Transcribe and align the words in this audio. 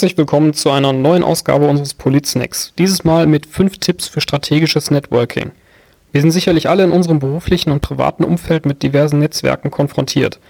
Herzlich 0.00 0.16
willkommen 0.16 0.54
zu 0.54 0.70
einer 0.70 0.94
neuen 0.94 1.22
Ausgabe 1.22 1.68
unseres 1.68 1.92
Politsnacks. 1.92 2.72
Dieses 2.78 3.04
Mal 3.04 3.26
mit 3.26 3.44
fünf 3.44 3.76
Tipps 3.76 4.08
für 4.08 4.22
strategisches 4.22 4.90
Networking. 4.90 5.50
Wir 6.10 6.22
sind 6.22 6.30
sicherlich 6.30 6.70
alle 6.70 6.84
in 6.84 6.90
unserem 6.90 7.18
beruflichen 7.18 7.70
und 7.70 7.82
privaten 7.82 8.24
Umfeld 8.24 8.64
mit 8.64 8.82
diversen 8.82 9.18
Netzwerken 9.18 9.70
konfrontiert. 9.70 10.40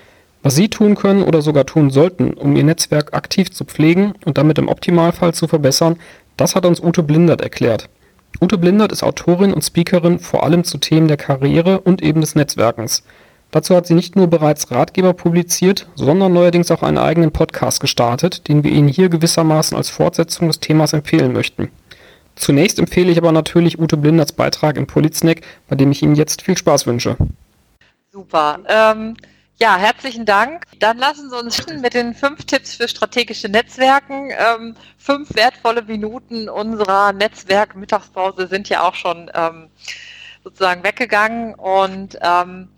Was 0.44 0.54
Sie 0.54 0.68
tun 0.68 0.94
können 0.94 1.24
oder 1.24 1.42
sogar 1.42 1.66
tun 1.66 1.90
sollten, 1.90 2.34
um 2.34 2.54
Ihr 2.54 2.62
Netzwerk 2.62 3.12
aktiv 3.12 3.50
zu 3.50 3.64
pflegen 3.64 4.14
und 4.24 4.38
damit 4.38 4.56
im 4.56 4.68
Optimalfall 4.68 5.34
zu 5.34 5.48
verbessern, 5.48 5.96
das 6.36 6.54
hat 6.54 6.64
uns 6.64 6.80
Ute 6.80 7.02
Blindert 7.02 7.40
erklärt. 7.40 7.88
Ute 8.40 8.56
Blindert 8.56 8.92
ist 8.92 9.02
Autorin 9.02 9.52
und 9.52 9.64
Speakerin 9.64 10.20
vor 10.20 10.44
allem 10.44 10.62
zu 10.62 10.78
Themen 10.78 11.08
der 11.08 11.16
Karriere 11.16 11.80
und 11.80 12.02
eben 12.02 12.20
des 12.20 12.36
Netzwerkens. 12.36 13.02
Dazu 13.50 13.74
hat 13.74 13.86
sie 13.86 13.94
nicht 13.94 14.14
nur 14.14 14.28
bereits 14.28 14.70
Ratgeber 14.70 15.12
publiziert, 15.12 15.88
sondern 15.96 16.32
neuerdings 16.32 16.70
auch 16.70 16.82
einen 16.82 16.98
eigenen 16.98 17.32
Podcast 17.32 17.80
gestartet, 17.80 18.46
den 18.48 18.62
wir 18.62 18.70
Ihnen 18.70 18.88
hier 18.88 19.08
gewissermaßen 19.08 19.76
als 19.76 19.90
Fortsetzung 19.90 20.48
des 20.48 20.60
Themas 20.60 20.92
empfehlen 20.92 21.32
möchten. 21.32 21.70
Zunächst 22.36 22.78
empfehle 22.78 23.10
ich 23.10 23.18
aber 23.18 23.32
natürlich 23.32 23.78
Ute 23.78 23.96
Blinderts 23.96 24.32
Beitrag 24.32 24.76
im 24.76 24.86
Politsnack, 24.86 25.42
bei 25.68 25.76
dem 25.76 25.90
ich 25.90 26.02
Ihnen 26.02 26.14
jetzt 26.14 26.42
viel 26.42 26.56
Spaß 26.56 26.86
wünsche. 26.86 27.16
Super. 28.12 28.60
Ähm, 28.68 29.16
ja, 29.60 29.76
herzlichen 29.76 30.24
Dank. 30.24 30.64
Dann 30.78 30.96
lassen 30.96 31.28
Sie 31.28 31.36
uns 31.36 31.66
mit 31.82 31.92
den 31.92 32.14
fünf 32.14 32.44
Tipps 32.46 32.76
für 32.76 32.88
strategische 32.88 33.48
Netzwerken. 33.48 34.30
Ähm, 34.30 34.74
fünf 34.96 35.34
wertvolle 35.34 35.82
Minuten 35.82 36.48
unserer 36.48 37.12
Netzwerk-Mittagspause 37.12 38.46
sind 38.46 38.68
ja 38.68 38.82
auch 38.82 38.94
schon 38.94 39.30
ähm, 39.34 39.68
sozusagen 40.44 40.82
weggegangen 40.82 41.54
und 41.56 42.18
ähm, 42.22 42.68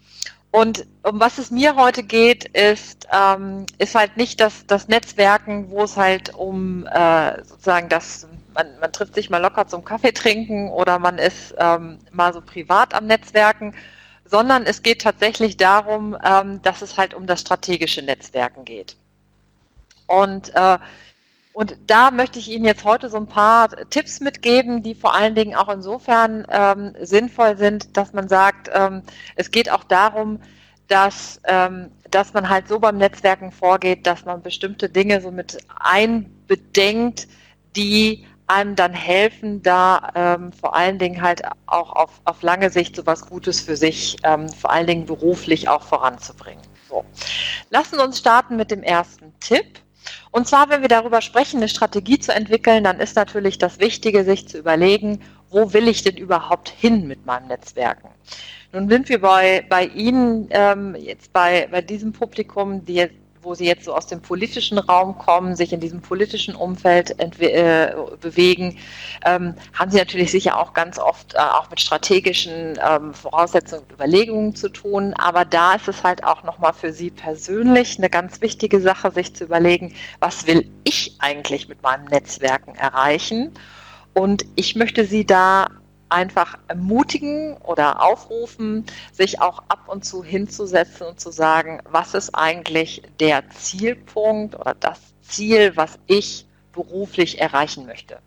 und 0.53 0.87
um 1.03 1.19
was 1.19 1.39
es 1.39 1.51
mir 1.51 1.77
heute 1.77 2.03
geht, 2.03 2.45
ist, 2.45 3.09
ähm, 3.11 3.65
ist 3.79 3.95
halt 3.95 4.19
nicht 4.19 4.39
das, 4.39 4.67
das 4.67 4.87
Netzwerken, 4.87 5.71
wo 5.71 5.83
es 5.83 5.97
halt 5.97 6.35
um 6.35 6.87
äh, 6.87 7.43
sozusagen 7.43 7.89
das, 7.89 8.29
man, 8.53 8.67
man 8.79 8.93
trifft 8.93 9.15
sich 9.15 9.31
mal 9.31 9.39
locker 9.39 9.67
zum 9.67 9.83
Kaffee 9.83 10.13
trinken 10.13 10.69
oder 10.69 10.99
man 10.99 11.17
ist 11.17 11.55
ähm, 11.57 11.99
mal 12.11 12.35
so 12.35 12.43
privat 12.43 12.93
am 12.93 13.07
Netzwerken, 13.07 13.75
sondern 14.27 14.65
es 14.65 14.83
geht 14.83 15.01
tatsächlich 15.01 15.57
darum, 15.57 16.17
ähm, 16.23 16.61
dass 16.61 16.83
es 16.83 16.99
halt 16.99 17.15
um 17.15 17.27
das 17.27 17.41
strategische 17.41 18.03
Netzwerken 18.03 18.67
geht. 18.67 18.97
Und 20.07 20.55
äh, 20.55 20.79
und 21.53 21.77
da 21.87 22.11
möchte 22.11 22.39
ich 22.39 22.51
Ihnen 22.51 22.65
jetzt 22.65 22.85
heute 22.85 23.09
so 23.11 23.19
ein 23.19 23.27
paar 23.27 23.69
Tipps 23.91 24.21
mitgeben, 24.21 24.83
die 24.83 24.95
vor 24.95 25.15
allen 25.15 25.35
Dingen 25.35 25.55
auch 25.55 25.69
insofern 25.69 26.47
ähm, 26.51 26.95
sinnvoll 27.01 27.57
sind, 27.59 27.97
dass 27.97 28.13
man 28.13 28.29
sagt, 28.29 28.71
ähm, 28.73 29.03
es 29.37 29.51
geht 29.51 29.71
auch 29.71 29.85
darum, 29.85 30.41
dass, 30.89 31.41
ähm, 31.45 31.91
dass 32.11 32.33
man 32.33 32.49
halt 32.49 32.69
so 32.69 32.79
beim 32.79 32.97
Netzwerken 32.99 33.53
vorgeht, 33.53 34.07
dass 34.07 34.25
man 34.25 34.43
bestimmte 34.43 34.89
Dinge 34.89 35.21
so 35.21 35.31
mit 35.31 35.59
einbedenkt, 35.79 37.29
die 37.77 38.27
einem 38.47 38.77
dann 38.77 38.93
helfen, 38.93 39.63
da 39.63 40.11
ähm, 40.15 40.53
vor 40.53 40.75
allen 40.75 40.99
Dingen 40.99 41.23
halt 41.23 41.43
auch 41.67 41.93
auf, 41.93 42.21
auf 42.25 42.43
lange 42.43 42.71
Sicht 42.71 42.97
so 42.97 43.07
was 43.07 43.27
Gutes 43.27 43.61
für 43.61 43.77
sich, 43.77 44.17
ähm, 44.25 44.49
vor 44.49 44.71
allen 44.71 44.87
Dingen 44.87 45.07
beruflich 45.07 45.69
auch 45.69 45.83
voranzubringen. 45.83 46.63
So. 46.89 47.05
Lassen 47.71 48.01
uns 48.01 48.19
starten 48.19 48.57
mit 48.57 48.71
dem 48.71 48.83
ersten 48.83 49.33
Tipp. 49.41 49.82
Und 50.33 50.49
zwar, 50.49 50.71
wenn 50.71 50.81
wir 50.81 50.89
darüber 50.89 51.21
sprechen, 51.21 51.59
eine 51.59 51.69
Strategie 51.69 52.19
zu 52.19 52.35
entwickeln, 52.35 52.85
dann 52.85 53.01
ist 53.01 53.17
natürlich 53.17 53.59
das 53.59 53.79
Wichtige, 53.79 54.25
sich 54.25 54.49
zu 54.49 54.59
überlegen, 54.59 55.21
wo 55.51 55.75
will 55.75 55.89
ich 55.89 56.03
denn 56.03 56.17
überhaupt 56.17 56.71
hin 56.71 57.07
mit 57.07 57.27
meinem 57.27 57.49
Netzwerken? 57.49 58.09
Nun 58.73 58.89
sind 58.89 59.11
wir 59.11 59.21
bei, 59.21 59.65
bei 59.69 59.85
Ihnen 59.85 60.49
ähm, 60.51 60.97
jetzt 60.99 61.35
bei, 61.35 61.69
bei 61.71 61.83
diesem 61.83 62.15
Publikum, 62.15 62.83
die 62.83 63.11
wo 63.43 63.55
sie 63.55 63.67
jetzt 63.67 63.85
so 63.85 63.95
aus 63.95 64.07
dem 64.07 64.23
politischen 64.23 64.79
Raum 64.79 65.19
kommen, 65.19 65.57
sich 65.57 65.73
in 65.73 65.81
diesem 65.81 66.01
politischen 66.01 66.55
Umfeld 66.55 67.19
äh, 67.19 67.95
bewegen, 68.21 68.79
ähm, 69.25 69.55
haben 69.75 69.91
sie 69.91 69.99
natürlich 69.99 70.31
sicher 70.31 70.59
auch 70.59 70.73
ganz 70.73 70.99
oft 70.99 71.35
äh, 71.35 71.39
auch 71.39 71.69
mit 71.71 71.81
strategischen 71.81 72.79
ähm, 72.83 73.13
Voraussetzungen 73.15 73.83
und 73.83 73.93
Überlegungen 73.93 74.55
zu 74.55 74.69
tun. 74.69 75.15
Aber 75.15 75.45
da 75.45 75.75
ist 75.75 75.89
es 75.89 76.05
halt 76.05 76.25
auch 76.25 76.43
nochmal 76.45 76.73
für 76.73 76.93
sie 76.93 77.11
persönlich 77.11 77.99
eine 77.99 78.11
ganz 78.11 78.41
wichtige 78.41 78.81
Sache, 78.81 79.11
sich 79.11 79.35
zu 79.35 79.45
überlegen, 79.45 79.95
was 80.21 80.47
will 80.47 80.71
ich 80.85 81.17
eigentlich 81.19 81.69
mit 81.69 81.83
meinem 81.83 82.05
Netzwerken 82.07 82.75
erreichen? 82.75 83.53
Und 84.15 84.45
ich 84.57 84.77
möchte 84.77 85.05
Sie 85.05 85.25
da 85.25 85.69
einfach 86.13 86.59
ermutigen 86.69 87.57
oder 87.59 88.03
aufrufen, 88.03 88.85
sich 89.13 89.41
auch 89.41 89.63
ab 89.69 89.89
und 89.89 90.05
zu 90.05 90.23
hinzusetzen 90.23 91.07
und 91.07 91.21
zu 91.21 91.31
sagen, 91.31 91.81
was 91.91 92.15
ist 92.15 92.35
eigentlich 92.35 93.03
der 93.19 93.49
Zielpunkt 93.51 94.55
oder 94.55 94.75
das 94.79 95.01
Ziel, 95.23 95.73
was 95.77 95.99
ich 96.07 96.47
beruflich 96.73 97.41
erreichen 97.41 97.87
möchte. 97.87 98.19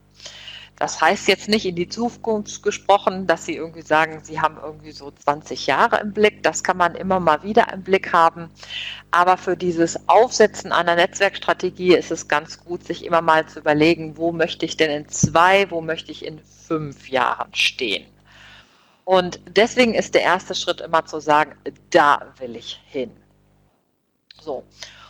Das 0.78 1.00
heißt 1.00 1.30
jetzt 1.30 1.48
nicht 1.48 1.66
in 1.66 1.76
die 1.76 1.88
Zukunft 1.88 2.62
gesprochen, 2.62 3.28
dass 3.28 3.46
Sie 3.46 3.56
irgendwie 3.56 3.82
sagen, 3.82 4.20
Sie 4.24 4.42
haben 4.42 4.58
irgendwie 4.62 4.92
so 4.92 5.10
20 5.10 5.68
Jahre 5.68 6.02
im 6.02 6.12
Blick. 6.12 6.44
Das 6.44 6.64
kann 6.64 6.76
man 6.76 6.96
immer 6.96 7.22
mal 7.22 7.44
wieder 7.44 7.72
im 7.72 7.82
Blick 7.82 8.12
haben. 8.12 8.50
Aber 9.12 9.38
für 9.38 9.56
dieses 9.56 10.10
Aufsetzen 10.10 10.74
einer 10.74 10.96
Netzwerkstrategie 10.96 11.96
ist 11.96 12.12
es 12.12 12.28
ganz 12.28 12.64
gut, 12.64 12.84
sich 12.84 13.06
immer 13.06 13.22
mal 13.22 13.48
zu 13.48 13.60
überlegen, 13.60 14.18
wo 14.18 14.34
möchte 14.34 14.66
ich 14.66 14.76
denn 14.76 14.92
in 14.92 15.08
zwei, 15.08 15.72
wo 15.72 15.80
möchte 15.80 16.12
ich 16.12 16.26
in 16.26 16.40
fünf 16.40 17.10
Jahren 17.10 17.54
stehen. 17.56 18.06
Und 19.06 19.40
deswegen 19.48 19.94
ist 19.94 20.14
der 20.14 20.24
erste 20.24 20.56
Schritt 20.56 20.82
immer 20.82 21.06
zu 21.06 21.20
sagen, 21.22 21.56
da 21.92 22.34
will 22.40 22.56
ich 22.56 22.82
hin. 22.88 23.12
So. 24.42 24.64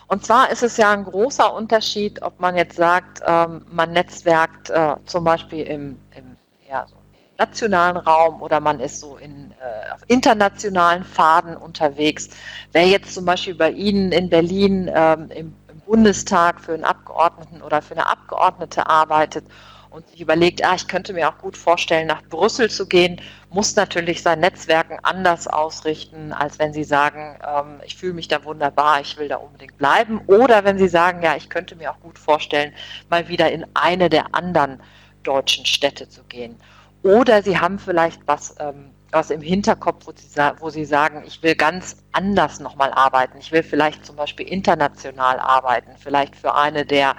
Und 0.08 0.26
zwar 0.26 0.52
ist 0.52 0.64
es 0.64 0.78
ja 0.78 0.92
ein 0.92 1.04
großer 1.06 1.54
Unterschied, 1.54 2.22
ob 2.22 2.40
man 2.40 2.56
jetzt 2.56 2.76
sagt, 2.76 3.22
ähm, 3.26 3.66
man 3.72 3.92
netzwerkt 3.92 4.70
äh, 4.70 4.96
zum 5.06 5.24
Beispiel 5.24 5.66
im, 5.66 6.00
im 6.16 6.38
ja, 6.70 6.86
so 6.88 6.96
nationalen 7.38 7.98
Raum 7.98 8.42
oder 8.42 8.60
man 8.60 8.80
ist 8.80 9.00
so 9.00 9.18
in 9.18 9.52
äh, 9.52 9.94
auf 9.94 10.02
internationalen 10.08 11.04
Faden 11.04 11.58
unterwegs. 11.58 12.30
Wer 12.72 12.88
jetzt 12.88 13.14
zum 13.14 13.26
Beispiel 13.26 13.56
bei 13.56 13.72
Ihnen 13.72 14.12
in 14.12 14.30
Berlin 14.30 14.90
ähm, 14.94 15.30
im, 15.32 15.56
im 15.68 15.80
Bundestag 15.86 16.62
für 16.62 16.74
einen 16.74 16.86
Abgeordneten 16.86 17.62
oder 17.62 17.82
für 17.82 17.96
eine 17.96 18.08
Abgeordnete 18.08 18.88
arbeitet 18.88 19.46
und 19.96 20.10
sich 20.10 20.20
überlegt, 20.20 20.64
ah, 20.64 20.76
ich 20.76 20.88
könnte 20.88 21.14
mir 21.14 21.30
auch 21.30 21.38
gut 21.38 21.56
vorstellen, 21.56 22.08
nach 22.08 22.22
Brüssel 22.24 22.70
zu 22.70 22.86
gehen, 22.86 23.22
muss 23.50 23.78
natürlich 23.78 24.22
sein 24.22 24.42
Netzwerken 24.42 25.00
anders 25.04 25.48
ausrichten, 25.48 26.34
als 26.34 26.60
wenn 26.60 26.74
Sie 26.74 26.84
sagen, 26.84 27.40
ähm, 27.48 27.80
ich 27.86 27.96
fühle 27.96 28.14
mich 28.14 28.28
da 28.28 28.44
wunderbar, 28.44 29.00
ich 29.00 29.18
will 29.18 29.30
da 29.30 29.38
unbedingt 29.38 29.78
bleiben. 29.78 30.20
Oder 30.28 30.66
wenn 30.66 30.78
Sie 30.78 30.90
sagen, 30.90 31.24
ja, 31.24 31.38
ich 31.38 31.50
könnte 31.50 31.78
mir 31.78 31.92
auch 31.92 32.00
gut 32.02 32.20
vorstellen, 32.20 32.74
mal 33.10 33.30
wieder 33.30 33.52
in 33.52 33.66
eine 33.74 34.10
der 34.10 34.36
anderen 34.36 34.82
deutschen 35.24 35.66
Städte 35.66 36.10
zu 36.10 36.24
gehen. 36.26 36.58
Oder 37.02 37.42
Sie 37.42 37.58
haben 37.58 37.80
vielleicht 37.80 38.20
was, 38.28 38.54
ähm, 38.60 38.92
was 39.12 39.30
im 39.30 39.42
Hinterkopf, 39.42 40.08
wo 40.08 40.12
Sie, 40.14 40.28
wo 40.60 40.70
Sie 40.70 40.84
sagen, 40.84 41.24
ich 41.26 41.42
will 41.42 41.56
ganz 41.56 42.04
anders 42.12 42.60
nochmal 42.60 42.92
arbeiten. 42.92 43.38
Ich 43.38 43.54
will 43.54 43.64
vielleicht 43.64 44.06
zum 44.06 44.18
Beispiel 44.18 44.46
international 44.46 45.40
arbeiten, 45.40 45.92
vielleicht 45.98 46.36
für 46.36 46.54
eine 46.54 46.86
der 46.86 47.16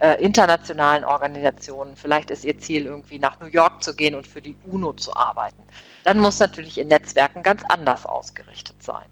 äh, 0.00 0.14
internationalen 0.22 1.04
Organisationen. 1.04 1.94
Vielleicht 1.94 2.30
ist 2.30 2.44
ihr 2.44 2.58
Ziel, 2.58 2.86
irgendwie 2.86 3.18
nach 3.18 3.38
New 3.40 3.46
York 3.46 3.82
zu 3.82 3.94
gehen 3.94 4.14
und 4.14 4.26
für 4.26 4.40
die 4.40 4.56
UNO 4.66 4.94
zu 4.94 5.14
arbeiten. 5.14 5.62
Dann 6.04 6.18
muss 6.18 6.38
natürlich 6.38 6.78
in 6.78 6.88
Netzwerken 6.88 7.42
ganz 7.42 7.62
anders 7.68 8.06
ausgerichtet 8.06 8.82
sein. 8.82 9.04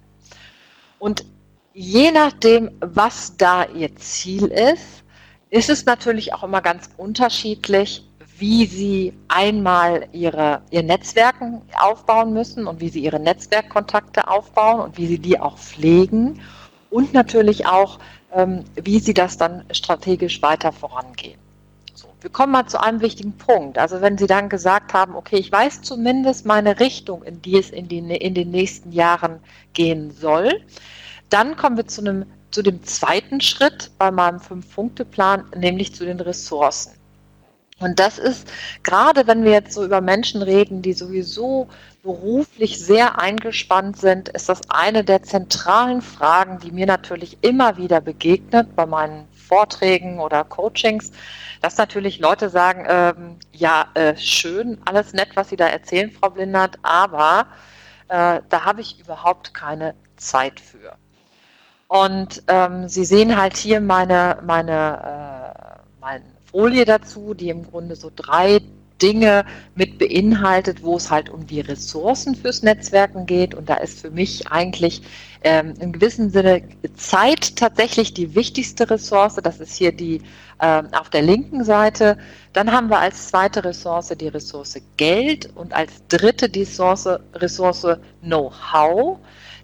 Und 0.98 1.24
je 1.74 2.10
nachdem, 2.10 2.70
was 2.80 3.36
da 3.36 3.64
ihr 3.66 3.94
Ziel 3.96 4.46
ist, 4.46 5.04
ist 5.50 5.70
es 5.70 5.84
natürlich 5.84 6.34
auch 6.34 6.42
immer 6.42 6.60
ganz 6.60 6.90
unterschiedlich, 6.96 8.04
wie 8.38 8.66
sie 8.66 9.12
einmal 9.28 10.08
ihre, 10.12 10.62
ihr 10.70 10.82
Netzwerken 10.82 11.62
aufbauen 11.78 12.32
müssen 12.32 12.66
und 12.66 12.80
wie 12.80 12.88
sie 12.88 13.00
ihre 13.00 13.18
Netzwerkkontakte 13.18 14.28
aufbauen 14.28 14.80
und 14.80 14.96
wie 14.96 15.06
sie 15.06 15.18
die 15.18 15.38
auch 15.38 15.58
pflegen 15.58 16.40
und 16.90 17.12
natürlich 17.12 17.66
auch, 17.66 17.98
ähm, 18.32 18.64
wie 18.74 19.00
sie 19.00 19.14
das 19.14 19.36
dann 19.36 19.64
strategisch 19.72 20.42
weiter 20.42 20.72
vorangehen. 20.72 21.38
So, 21.94 22.08
wir 22.20 22.30
kommen 22.30 22.52
mal 22.52 22.66
zu 22.66 22.80
einem 22.80 23.00
wichtigen 23.00 23.32
Punkt. 23.32 23.78
Also 23.78 24.00
wenn 24.00 24.16
Sie 24.18 24.26
dann 24.26 24.48
gesagt 24.48 24.94
haben, 24.94 25.16
okay, 25.16 25.36
ich 25.36 25.50
weiß 25.50 25.82
zumindest 25.82 26.46
meine 26.46 26.78
Richtung, 26.78 27.22
in 27.24 27.42
die 27.42 27.58
es 27.58 27.70
in, 27.70 27.88
die, 27.88 27.98
in 27.98 28.34
den 28.34 28.50
nächsten 28.50 28.92
Jahren 28.92 29.40
gehen 29.72 30.12
soll, 30.12 30.62
dann 31.28 31.56
kommen 31.56 31.76
wir 31.76 31.86
zu, 31.86 32.00
einem, 32.00 32.24
zu 32.50 32.62
dem 32.62 32.82
zweiten 32.84 33.40
Schritt 33.40 33.90
bei 33.98 34.10
meinem 34.10 34.40
Fünf-Punkte-Plan, 34.40 35.46
nämlich 35.56 35.94
zu 35.94 36.04
den 36.04 36.20
Ressourcen. 36.20 36.92
Und 37.80 37.98
das 38.00 38.18
ist, 38.18 38.48
gerade 38.82 39.26
wenn 39.26 39.44
wir 39.44 39.52
jetzt 39.52 39.72
so 39.72 39.84
über 39.84 40.00
Menschen 40.00 40.42
reden, 40.42 40.82
die 40.82 40.92
sowieso 40.92 41.68
beruflich 42.08 42.82
sehr 42.82 43.18
eingespannt 43.18 43.98
sind, 43.98 44.30
ist 44.30 44.48
das 44.48 44.62
eine 44.70 45.04
der 45.04 45.22
zentralen 45.22 46.00
Fragen, 46.00 46.58
die 46.58 46.72
mir 46.72 46.86
natürlich 46.86 47.36
immer 47.42 47.76
wieder 47.76 48.00
begegnet 48.00 48.74
bei 48.74 48.86
meinen 48.86 49.28
Vorträgen 49.34 50.18
oder 50.18 50.42
Coachings, 50.44 51.12
dass 51.60 51.76
natürlich 51.76 52.18
Leute 52.18 52.48
sagen, 52.48 52.86
ähm, 52.88 53.36
ja, 53.52 53.88
äh, 53.92 54.16
schön, 54.16 54.80
alles 54.86 55.12
nett, 55.12 55.28
was 55.34 55.50
Sie 55.50 55.56
da 55.56 55.66
erzählen, 55.66 56.10
Frau 56.10 56.30
Blindert, 56.30 56.78
aber 56.80 57.46
äh, 58.08 58.40
da 58.48 58.64
habe 58.64 58.80
ich 58.80 58.98
überhaupt 58.98 59.52
keine 59.52 59.94
Zeit 60.16 60.60
für. 60.60 60.96
Und 61.88 62.42
ähm, 62.48 62.88
Sie 62.88 63.04
sehen 63.04 63.36
halt 63.36 63.58
hier 63.58 63.82
meine, 63.82 64.38
meine, 64.46 65.76
äh, 65.76 66.00
meinen 66.00 66.38
Folie 66.50 66.86
dazu, 66.86 67.34
die 67.34 67.50
im 67.50 67.70
Grunde 67.70 67.96
so 67.96 68.10
drei 68.16 68.62
Dinge 69.02 69.44
mit 69.74 69.98
beinhaltet, 69.98 70.82
wo 70.82 70.96
es 70.96 71.10
halt 71.10 71.30
um 71.30 71.46
die 71.46 71.60
Ressourcen 71.60 72.34
fürs 72.34 72.62
Netzwerken 72.62 73.26
geht. 73.26 73.54
Und 73.54 73.68
da 73.68 73.74
ist 73.74 74.00
für 74.00 74.10
mich 74.10 74.48
eigentlich 74.48 75.02
ähm, 75.42 75.74
im 75.80 75.92
gewissen 75.92 76.30
Sinne 76.30 76.62
Zeit 76.94 77.56
tatsächlich 77.56 78.14
die 78.14 78.34
wichtigste 78.34 78.90
Ressource. 78.90 79.36
Das 79.36 79.60
ist 79.60 79.76
hier 79.76 79.92
die 79.92 80.22
ähm, 80.60 80.88
auf 80.92 81.10
der 81.10 81.22
linken 81.22 81.64
Seite. 81.64 82.18
Dann 82.52 82.72
haben 82.72 82.88
wir 82.88 82.98
als 82.98 83.28
zweite 83.28 83.64
Ressource 83.64 84.08
die 84.08 84.28
Ressource 84.28 84.80
Geld 84.96 85.50
und 85.54 85.72
als 85.72 86.06
dritte 86.08 86.48
die 86.48 86.60
Ressource, 86.60 87.08
Ressource 87.34 87.86
Know-how, 88.22 89.18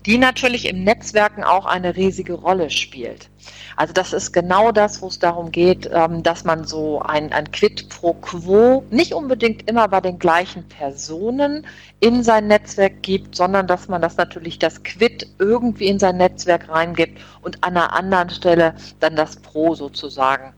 die 0.06 0.18
natürlich 0.18 0.66
im 0.66 0.84
Netzwerken 0.84 1.42
auch 1.42 1.66
eine 1.66 1.96
riesige 1.96 2.34
Rolle 2.34 2.70
spielt. 2.70 3.30
Also 3.76 3.92
das 3.92 4.12
ist 4.12 4.32
genau 4.32 4.72
das, 4.72 5.02
wo 5.02 5.08
es 5.08 5.18
darum 5.18 5.50
geht, 5.50 5.88
ähm, 5.92 6.22
dass 6.22 6.44
man 6.44 6.64
so 6.64 7.00
ein, 7.00 7.32
ein 7.32 7.50
Quid 7.50 7.88
pro 7.88 8.14
Quo 8.14 8.84
nicht 8.90 9.14
unbedingt 9.14 9.68
immer 9.68 9.88
bei 9.88 10.00
den 10.00 10.18
gleichen 10.18 10.68
Personen 10.68 11.66
in 12.00 12.22
sein 12.22 12.46
Netzwerk 12.46 13.02
gibt, 13.02 13.34
sondern 13.34 13.66
dass 13.66 13.88
man 13.88 14.02
das 14.02 14.16
natürlich 14.16 14.58
das 14.58 14.82
Quid 14.82 15.26
irgendwie 15.38 15.88
in 15.88 15.98
sein 15.98 16.16
Netzwerk 16.16 16.68
reingibt 16.68 17.20
und 17.42 17.62
an 17.64 17.76
einer 17.76 17.92
anderen 17.92 18.30
Stelle 18.30 18.74
dann 19.00 19.16
das 19.16 19.36
Pro 19.36 19.74
sozusagen, 19.74 20.54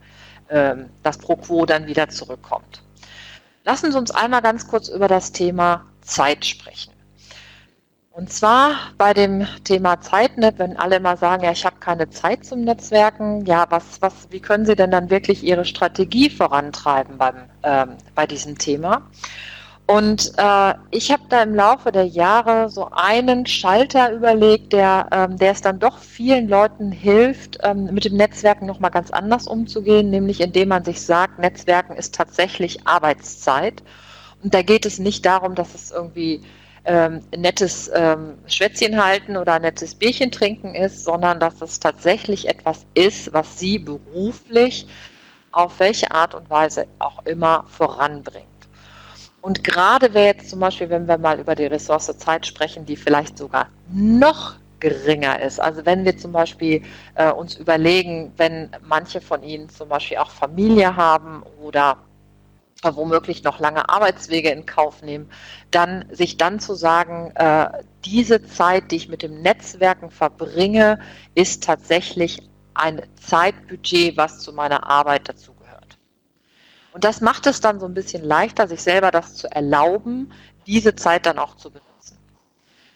ähm, 0.51 0.91
das 1.03 1.19
Pro 1.19 1.37
Quo 1.37 1.67
dann 1.67 1.87
wieder 1.87 2.09
zurückkommt. 2.09 2.83
Lassen 3.65 3.91
Sie 3.91 3.99
uns 3.99 4.11
einmal 4.13 4.43
ganz 4.43 4.69
kurz 4.69 4.89
über 4.89 5.09
das 5.09 5.33
Thema 5.33 5.87
Zeit 6.03 6.45
sprechen. 6.45 6.96
Und 8.17 8.33
zwar 8.33 8.77
bei 8.97 9.13
dem 9.13 9.47
Thema 9.65 10.01
Zeitnet, 10.01 10.59
wenn 10.59 10.79
alle 10.79 10.97
immer 10.97 11.19
sagen, 11.19 11.45
ja, 11.45 11.51
ich 11.51 11.67
habe 11.67 11.77
keine 11.81 12.09
Zeit 12.09 12.47
zum 12.47 12.63
Netzwerken, 12.63 13.45
ja, 13.45 13.67
was, 13.69 14.01
was, 14.01 14.29
wie 14.31 14.41
können 14.41 14.65
Sie 14.65 14.75
denn 14.75 14.91
dann 14.91 15.11
wirklich 15.11 15.45
Ihre 15.45 15.67
Strategie 15.67 16.31
vorantreiben 16.31 17.19
beim, 17.19 17.35
ähm, 17.63 17.91
bei 18.15 18.27
diesem 18.27 18.57
Thema? 18.57 19.03
Und 19.87 20.33
äh, 20.39 20.75
ich 20.93 21.13
habe 21.13 21.25
da 21.29 21.43
im 21.43 21.55
Laufe 21.55 21.93
der 21.93 22.07
Jahre 22.07 22.71
so 22.71 22.89
einen 22.91 23.45
Schalter 23.45 24.11
überlegt, 24.11 24.73
der, 24.73 25.09
ähm, 25.13 25.37
der 25.37 25.53
es 25.53 25.61
dann 25.61 25.79
doch 25.79 25.99
vielen 25.99 26.49
Leuten 26.49 26.91
hilft, 26.93 27.59
ähm, 27.65 27.91
mit 27.93 28.07
dem 28.07 28.17
Netzwerken 28.17 28.65
nochmal 28.65 28.93
ganz 28.93 29.11
anders 29.11 29.47
umzugehen, 29.47 30.09
nämlich 30.09 30.41
indem 30.41 30.71
man 30.71 30.85
sich 30.85 31.03
sagt, 31.03 31.39
Netzwerken 31.39 31.95
ist 31.95 32.15
tatsächlich 32.15 32.87
Arbeitszeit. 32.87 33.83
Und 34.43 34.55
da 34.55 34.63
geht 34.63 34.87
es 34.87 34.99
nicht 34.99 35.27
darum, 35.27 35.55
dass 35.55 35.75
es 35.75 35.91
irgendwie 35.91 36.41
ähm, 36.87 37.21
nettes 37.37 37.91
ähm, 37.95 38.39
Schwätzchen 38.47 39.03
halten 39.03 39.37
oder 39.37 39.55
ein 39.55 39.63
nettes 39.63 39.95
Bierchen 39.95 40.31
trinken 40.31 40.75
ist, 40.75 41.05
sondern 41.05 41.41
dass 41.41 41.61
es 41.61 41.81
tatsächlich 41.81 42.49
etwas 42.49 42.87
ist, 42.95 43.33
was 43.33 43.59
sie 43.59 43.79
beruflich 43.79 44.87
auf 45.53 45.79
welche 45.81 46.11
Art 46.13 46.35
und 46.35 46.49
Weise 46.49 46.87
auch 46.99 47.25
immer 47.27 47.65
voranbringt. 47.69 48.47
Und 49.41 49.65
gerade 49.65 50.13
wer 50.13 50.27
jetzt 50.27 50.51
zum 50.51 50.61
Beispiel, 50.61 50.91
wenn 50.91 51.07
wir 51.07 51.19
mal 51.19 51.39
über 51.39 51.55
die 51.55 51.67
Ressource 51.67 52.17
Zeit 52.19 52.47
sprechen, 52.47 52.85
die 52.85 52.97
vielleicht 52.97 53.39
sogar 53.39 53.69
noch 53.93 54.57
geringer 54.81 55.41
ist. 55.41 55.61
Also 55.61 55.87
wenn 55.87 56.05
wir 56.05 56.17
zum 56.19 56.33
Beispiel 56.33 56.83
äh, 57.15 57.31
uns 57.31 57.57
überlegen, 57.57 58.33
wenn 58.37 58.71
manche 58.83 59.21
von 59.21 59.43
Ihnen 59.43 59.69
zum 59.69 59.89
Beispiel 59.89 60.19
auch 60.19 60.31
Familie 60.31 60.95
haben 60.97 61.43
oder 61.63 61.99
womöglich 62.83 63.43
noch 63.43 63.59
lange 63.59 63.89
Arbeitswege 63.89 64.51
in 64.51 64.67
Kauf 64.67 65.03
nehmen, 65.03 65.31
dann 65.71 66.05
sich 66.11 66.37
dann 66.37 66.61
zu 66.61 66.75
sagen, 66.75 67.33
äh, 67.35 67.69
diese 68.05 68.45
Zeit, 68.47 68.91
die 68.91 68.97
ich 68.97 69.09
mit 69.09 69.23
dem 69.23 69.41
Netzwerken 69.43 70.11
verbringe, 70.11 71.01
ist 71.35 71.65
tatsächlich 71.65 72.43
ein 72.75 73.03
Zeitbudget, 73.21 74.17
was 74.17 74.41
zu 74.41 74.53
meiner 74.53 74.87
Arbeit 74.89 75.29
dazugehört. 75.29 75.99
Und 76.93 77.05
das 77.05 77.21
macht 77.21 77.47
es 77.47 77.61
dann 77.61 77.81
so 77.81 77.87
ein 77.87 77.95
bisschen 77.95 78.23
leichter, 78.23 78.69
sich 78.69 78.83
selber 78.83 79.11
das 79.11 79.35
zu 79.35 79.51
erlauben, 79.51 80.33
diese 80.67 80.95
Zeit 80.95 81.27
dann 81.27 81.39
auch 81.39 81.57
zu 81.57 81.71
benutzen. 81.71 81.86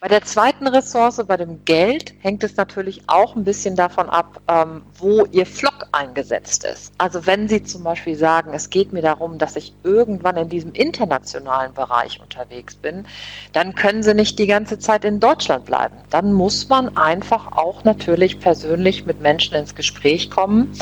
Bei 0.02 0.08
der 0.08 0.22
zweiten 0.22 0.66
Ressource, 0.66 1.22
bei 1.28 1.36
dem 1.36 1.62
Geld, 1.66 2.14
hängt 2.20 2.42
es 2.42 2.56
natürlich 2.56 3.02
auch 3.06 3.36
ein 3.36 3.44
bisschen 3.44 3.76
davon 3.76 4.08
ab, 4.08 4.40
ähm, 4.48 4.80
wo 4.96 5.26
Ihr 5.26 5.44
Flock 5.44 5.88
eingesetzt 5.92 6.64
ist. 6.64 6.94
Also 6.96 7.26
wenn 7.26 7.48
Sie 7.48 7.62
zum 7.62 7.84
Beispiel 7.84 8.16
sagen, 8.16 8.54
es 8.54 8.70
geht 8.70 8.94
mir 8.94 9.02
darum, 9.02 9.36
dass 9.36 9.56
ich 9.56 9.74
irgendwann 9.84 10.38
in 10.38 10.48
diesem 10.48 10.72
internationalen 10.72 11.74
Bereich 11.74 12.18
unterwegs 12.18 12.76
bin, 12.76 13.04
dann 13.52 13.74
können 13.74 14.02
Sie 14.02 14.14
nicht 14.14 14.38
die 14.38 14.46
ganze 14.46 14.78
Zeit 14.78 15.04
in 15.04 15.20
Deutschland 15.20 15.66
bleiben. 15.66 15.96
Dann 16.08 16.32
muss 16.32 16.70
man 16.70 16.96
einfach 16.96 17.52
auch 17.52 17.84
natürlich 17.84 18.40
persönlich 18.40 19.04
mit 19.04 19.20
Menschen 19.20 19.54
ins 19.54 19.74
Gespräch 19.74 20.30
kommen 20.30 20.72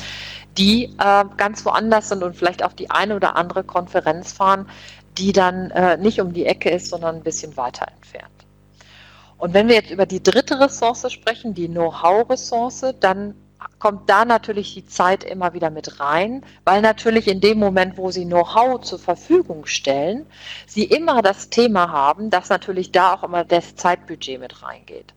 die 0.57 0.87
äh, 0.99 1.25
ganz 1.37 1.65
woanders 1.65 2.09
sind 2.09 2.25
und 2.25 2.35
vielleicht 2.35 2.65
auf 2.65 2.75
die 2.75 2.91
eine 2.91 3.15
oder 3.15 3.37
andere 3.37 3.63
Konferenz 3.63 4.33
fahren, 4.33 4.69
die 5.17 5.33
dann 5.33 5.71
äh, 5.71 5.97
nicht 5.99 6.21
um 6.21 6.33
die 6.33 6.47
Ecke 6.47 6.71
ist, 6.71 6.89
sondern 6.89 7.15
ein 7.15 7.23
bisschen 7.23 7.57
weiter 7.57 7.87
entfernt. 7.97 8.38
Und 9.39 9.55
wenn 9.55 9.69
wir 9.69 9.77
jetzt 9.77 9.91
über 9.91 10.05
die 10.05 10.23
dritte 10.23 10.61
Ressource 10.61 11.11
sprechen, 11.13 11.55
die 11.55 11.69
Know-how-Ressource, 11.69 12.95
dann 13.01 13.35
kommt 13.79 14.11
da 14.11 14.25
natürlich 14.25 14.75
die 14.75 14.87
Zeit 14.87 15.25
immer 15.25 15.55
wieder 15.55 15.71
mit 15.71 16.01
rein, 16.01 16.45
weil 16.65 16.83
natürlich 16.83 17.29
in 17.29 17.41
dem 17.41 17.59
Moment, 17.59 17.97
wo 17.97 18.11
Sie 18.11 18.25
Know-how 18.25 18.81
zur 18.81 18.99
Verfügung 18.99 19.67
stellen, 19.67 20.27
Sie 20.67 20.85
immer 20.85 21.23
das 21.23 21.51
Thema 21.51 21.91
haben, 21.91 22.31
dass 22.31 22.49
natürlich 22.49 22.93
da 22.93 23.15
auch 23.15 23.23
immer 23.23 23.45
das 23.45 23.77
Zeitbudget 23.77 24.41
mit 24.41 24.63
reingeht. 24.63 25.15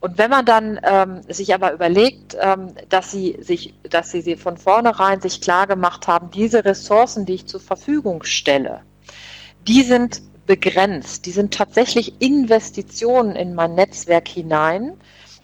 Und 0.00 0.18
wenn 0.18 0.30
man 0.30 0.44
dann 0.44 0.80
ähm, 0.84 1.22
sich 1.28 1.52
aber 1.54 1.72
überlegt, 1.72 2.36
ähm, 2.40 2.74
dass 2.88 3.10
sie 3.10 3.36
sich, 3.40 3.74
dass 3.82 4.12
sie, 4.12 4.20
sie 4.20 4.36
von 4.36 4.56
vornherein 4.56 5.20
sich 5.20 5.40
klar 5.40 5.66
gemacht 5.66 6.06
haben, 6.06 6.30
diese 6.30 6.64
Ressourcen, 6.64 7.26
die 7.26 7.34
ich 7.34 7.46
zur 7.46 7.60
Verfügung 7.60 8.22
stelle, 8.22 8.82
die 9.66 9.82
sind 9.82 10.22
begrenzt, 10.48 11.26
die 11.26 11.30
sind 11.30 11.54
tatsächlich 11.54 12.20
Investitionen 12.20 13.36
in 13.36 13.54
mein 13.54 13.76
Netzwerk 13.76 14.26
hinein, 14.26 14.94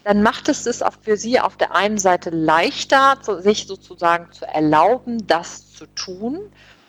dann 0.03 0.21
macht 0.21 0.49
es 0.49 0.65
es 0.65 0.81
auch 0.81 0.93
für 1.01 1.15
Sie 1.15 1.39
auf 1.39 1.57
der 1.57 1.73
einen 1.75 1.97
Seite 1.97 2.31
leichter, 2.31 3.17
sich 3.39 3.67
sozusagen 3.67 4.31
zu 4.31 4.45
erlauben, 4.45 5.25
das 5.27 5.73
zu 5.73 5.85
tun. 5.87 6.39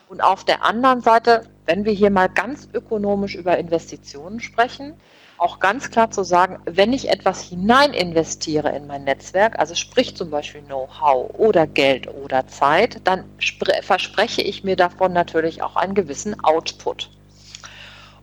Und 0.08 0.22
auf 0.22 0.44
der 0.44 0.64
anderen 0.64 1.02
Seite, 1.02 1.42
wenn 1.66 1.84
wir 1.84 1.92
hier 1.92 2.10
mal 2.10 2.28
ganz 2.28 2.68
ökonomisch 2.72 3.34
über 3.34 3.58
Investitionen 3.58 4.40
sprechen, 4.40 4.94
auch 5.38 5.60
ganz 5.60 5.90
klar 5.90 6.10
zu 6.10 6.24
sagen, 6.24 6.60
wenn 6.64 6.92
ich 6.94 7.10
etwas 7.10 7.42
hinein 7.42 7.92
investiere 7.92 8.74
in 8.74 8.86
mein 8.86 9.04
Netzwerk, 9.04 9.58
also 9.58 9.74
sprich 9.74 10.16
zum 10.16 10.30
Beispiel 10.30 10.62
Know-how 10.62 11.34
oder 11.38 11.66
Geld 11.66 12.08
oder 12.08 12.46
Zeit, 12.46 13.00
dann 13.04 13.24
verspreche 13.82 14.42
ich 14.42 14.64
mir 14.64 14.76
davon 14.76 15.12
natürlich 15.12 15.62
auch 15.62 15.76
einen 15.76 15.94
gewissen 15.94 16.42
Output. 16.42 17.10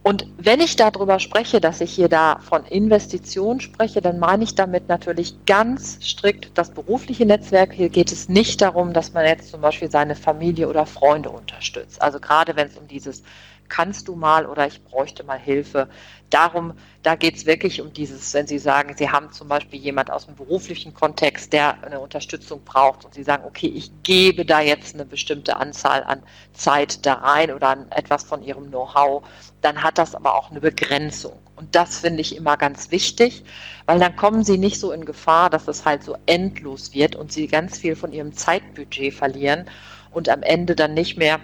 Und 0.03 0.27
wenn 0.37 0.59
ich 0.59 0.75
darüber 0.75 1.17
spreche, 1.19 1.61
dass 1.61 1.79
ich 1.79 1.93
hier 1.93 2.09
da 2.09 2.37
von 2.39 2.65
Investitionen 2.65 3.61
spreche, 3.61 4.01
dann 4.01 4.19
meine 4.19 4.43
ich 4.43 4.53
damit 4.53 4.89
natürlich 4.89 5.33
ganz 5.45 5.97
strikt 6.01 6.57
das 6.57 6.71
berufliche 6.71 7.25
Netzwerk. 7.25 7.71
Hier 7.71 7.87
geht 7.87 8.11
es 8.11 8.27
nicht 8.27 8.61
darum, 8.61 8.91
dass 8.91 9.13
man 9.13 9.25
jetzt 9.25 9.49
zum 9.49 9.61
Beispiel 9.61 9.89
seine 9.89 10.15
Familie 10.15 10.67
oder 10.67 10.85
Freunde 10.85 11.29
unterstützt. 11.29 12.01
Also 12.01 12.19
gerade 12.19 12.57
wenn 12.57 12.67
es 12.67 12.77
um 12.77 12.85
dieses 12.87 13.23
kannst 13.69 14.07
du 14.07 14.15
mal 14.15 14.45
oder 14.45 14.67
ich 14.67 14.83
bräuchte 14.83 15.23
mal 15.23 15.39
Hilfe. 15.39 15.87
Darum, 16.33 16.73
da 17.03 17.15
geht 17.15 17.35
es 17.35 17.45
wirklich 17.45 17.79
um 17.79 17.93
dieses, 17.93 18.33
wenn 18.33 18.47
Sie 18.47 18.57
sagen, 18.57 18.95
Sie 18.97 19.07
haben 19.07 19.31
zum 19.31 19.47
Beispiel 19.47 19.79
jemand 19.79 20.09
aus 20.09 20.25
dem 20.25 20.35
beruflichen 20.35 20.91
Kontext, 20.91 21.53
der 21.53 21.83
eine 21.83 21.99
Unterstützung 21.99 22.63
braucht 22.65 23.05
und 23.05 23.13
Sie 23.13 23.21
sagen, 23.21 23.43
okay, 23.45 23.67
ich 23.67 23.91
gebe 24.01 24.43
da 24.43 24.59
jetzt 24.59 24.95
eine 24.95 25.05
bestimmte 25.05 25.57
Anzahl 25.57 26.03
an 26.03 26.23
Zeit 26.53 27.05
da 27.05 27.13
rein 27.13 27.51
oder 27.51 27.69
an 27.69 27.91
etwas 27.91 28.23
von 28.23 28.41
Ihrem 28.41 28.69
Know-how, 28.69 29.23
dann 29.61 29.83
hat 29.83 29.99
das 29.99 30.15
aber 30.15 30.33
auch 30.33 30.49
eine 30.49 30.59
Begrenzung. 30.59 31.37
Und 31.55 31.75
das 31.75 31.99
finde 31.99 32.21
ich 32.21 32.35
immer 32.35 32.57
ganz 32.57 32.89
wichtig, 32.89 33.43
weil 33.85 33.99
dann 33.99 34.15
kommen 34.15 34.43
Sie 34.43 34.57
nicht 34.57 34.79
so 34.79 34.91
in 34.91 35.05
Gefahr, 35.05 35.51
dass 35.51 35.67
es 35.67 35.85
halt 35.85 36.03
so 36.03 36.17
endlos 36.25 36.95
wird 36.95 37.15
und 37.15 37.31
Sie 37.31 37.45
ganz 37.45 37.77
viel 37.77 37.95
von 37.95 38.11
Ihrem 38.11 38.33
Zeitbudget 38.33 39.13
verlieren 39.13 39.65
und 40.09 40.29
am 40.29 40.41
Ende 40.41 40.75
dann 40.75 40.95
nicht 40.95 41.15
mehr 41.15 41.39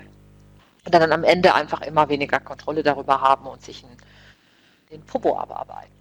dann 0.85 1.11
am 1.11 1.23
Ende 1.23 1.53
einfach 1.53 1.81
immer 1.81 2.09
weniger 2.09 2.39
Kontrolle 2.39 2.81
darüber 2.81 3.21
haben 3.21 3.45
und 3.45 3.61
sich 3.61 3.83
einen, 3.83 3.95
den 4.89 5.03
Popo 5.03 5.37
abarbeiten. 5.37 5.93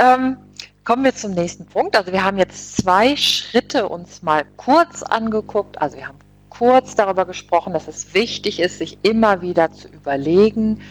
Ähm, 0.00 0.38
kommen 0.82 1.04
wir 1.04 1.14
zum 1.14 1.32
nächsten 1.32 1.66
Punkt. 1.66 1.96
Also 1.96 2.10
wir 2.10 2.24
haben 2.24 2.36
jetzt 2.36 2.78
zwei 2.78 3.16
Schritte 3.16 3.88
uns 3.88 4.22
mal 4.22 4.44
kurz 4.56 5.04
angeguckt. 5.04 5.80
Also 5.80 5.96
wir 5.96 6.08
haben 6.08 6.18
kurz 6.50 6.96
darüber 6.96 7.24
gesprochen, 7.24 7.72
dass 7.72 7.86
es 7.86 8.12
wichtig 8.12 8.58
ist, 8.58 8.78
sich 8.78 8.98
immer 9.02 9.40
wieder 9.40 9.72
zu 9.72 9.86
überlegen, 9.88 10.82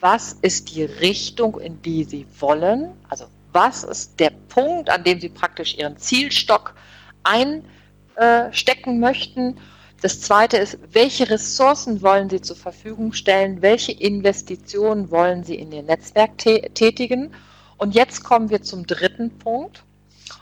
was 0.00 0.32
ist 0.42 0.74
die 0.74 0.82
Richtung, 0.82 1.60
in 1.60 1.80
die 1.82 2.02
Sie 2.02 2.26
wollen. 2.40 2.96
Also 3.08 3.26
was 3.52 3.84
ist 3.84 4.18
der 4.18 4.32
Punkt, 4.48 4.90
an 4.90 5.04
dem 5.04 5.20
Sie 5.20 5.28
praktisch 5.28 5.76
Ihren 5.78 5.98
Zielstock 5.98 6.74
einstecken 7.22 8.98
möchten 8.98 9.56
das 10.02 10.20
zweite 10.20 10.56
ist, 10.56 10.78
welche 10.92 11.28
Ressourcen 11.28 12.00
wollen 12.02 12.30
Sie 12.30 12.40
zur 12.40 12.56
Verfügung 12.56 13.12
stellen? 13.12 13.60
Welche 13.60 13.92
Investitionen 13.92 15.10
wollen 15.10 15.44
Sie 15.44 15.56
in 15.56 15.72
Ihr 15.72 15.82
Netzwerk 15.82 16.38
tätigen? 16.38 17.32
Und 17.76 17.94
jetzt 17.94 18.24
kommen 18.24 18.50
wir 18.50 18.62
zum 18.62 18.86
dritten 18.86 19.38
Punkt. 19.38 19.84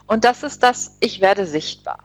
Und 0.06 0.24
das 0.24 0.42
ist 0.42 0.62
das, 0.62 0.96
ich 1.00 1.20
werde 1.20 1.46
sichtbar. 1.46 1.98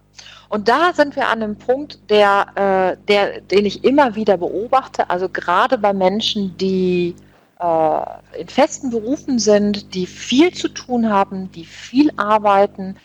Und 0.50 0.68
da 0.68 0.94
sind 0.94 1.16
wir 1.16 1.30
an 1.30 1.42
einem 1.42 1.56
Punkt, 1.58 2.10
der, 2.10 2.96
äh, 2.96 3.06
der, 3.08 3.42
den 3.42 3.66
ich 3.66 3.84
immer 3.84 4.16
wieder 4.16 4.38
beobachte, 4.38 5.10
also 5.10 5.28
gerade 5.28 5.78
bei 5.78 5.94
Menschen, 5.94 6.56
die 6.58 7.16
äh, 7.60 8.40
in 8.40 8.48
festen 8.48 8.92
Berufen 8.92 9.40
sind, 9.40 9.96
die 9.96 10.06
viel 10.06 10.54
zu 10.54 10.68
tun 10.68 11.10
haben, 11.10 11.52
die 11.52 11.66
viel 11.66 12.12
arbeiten, 12.18 12.98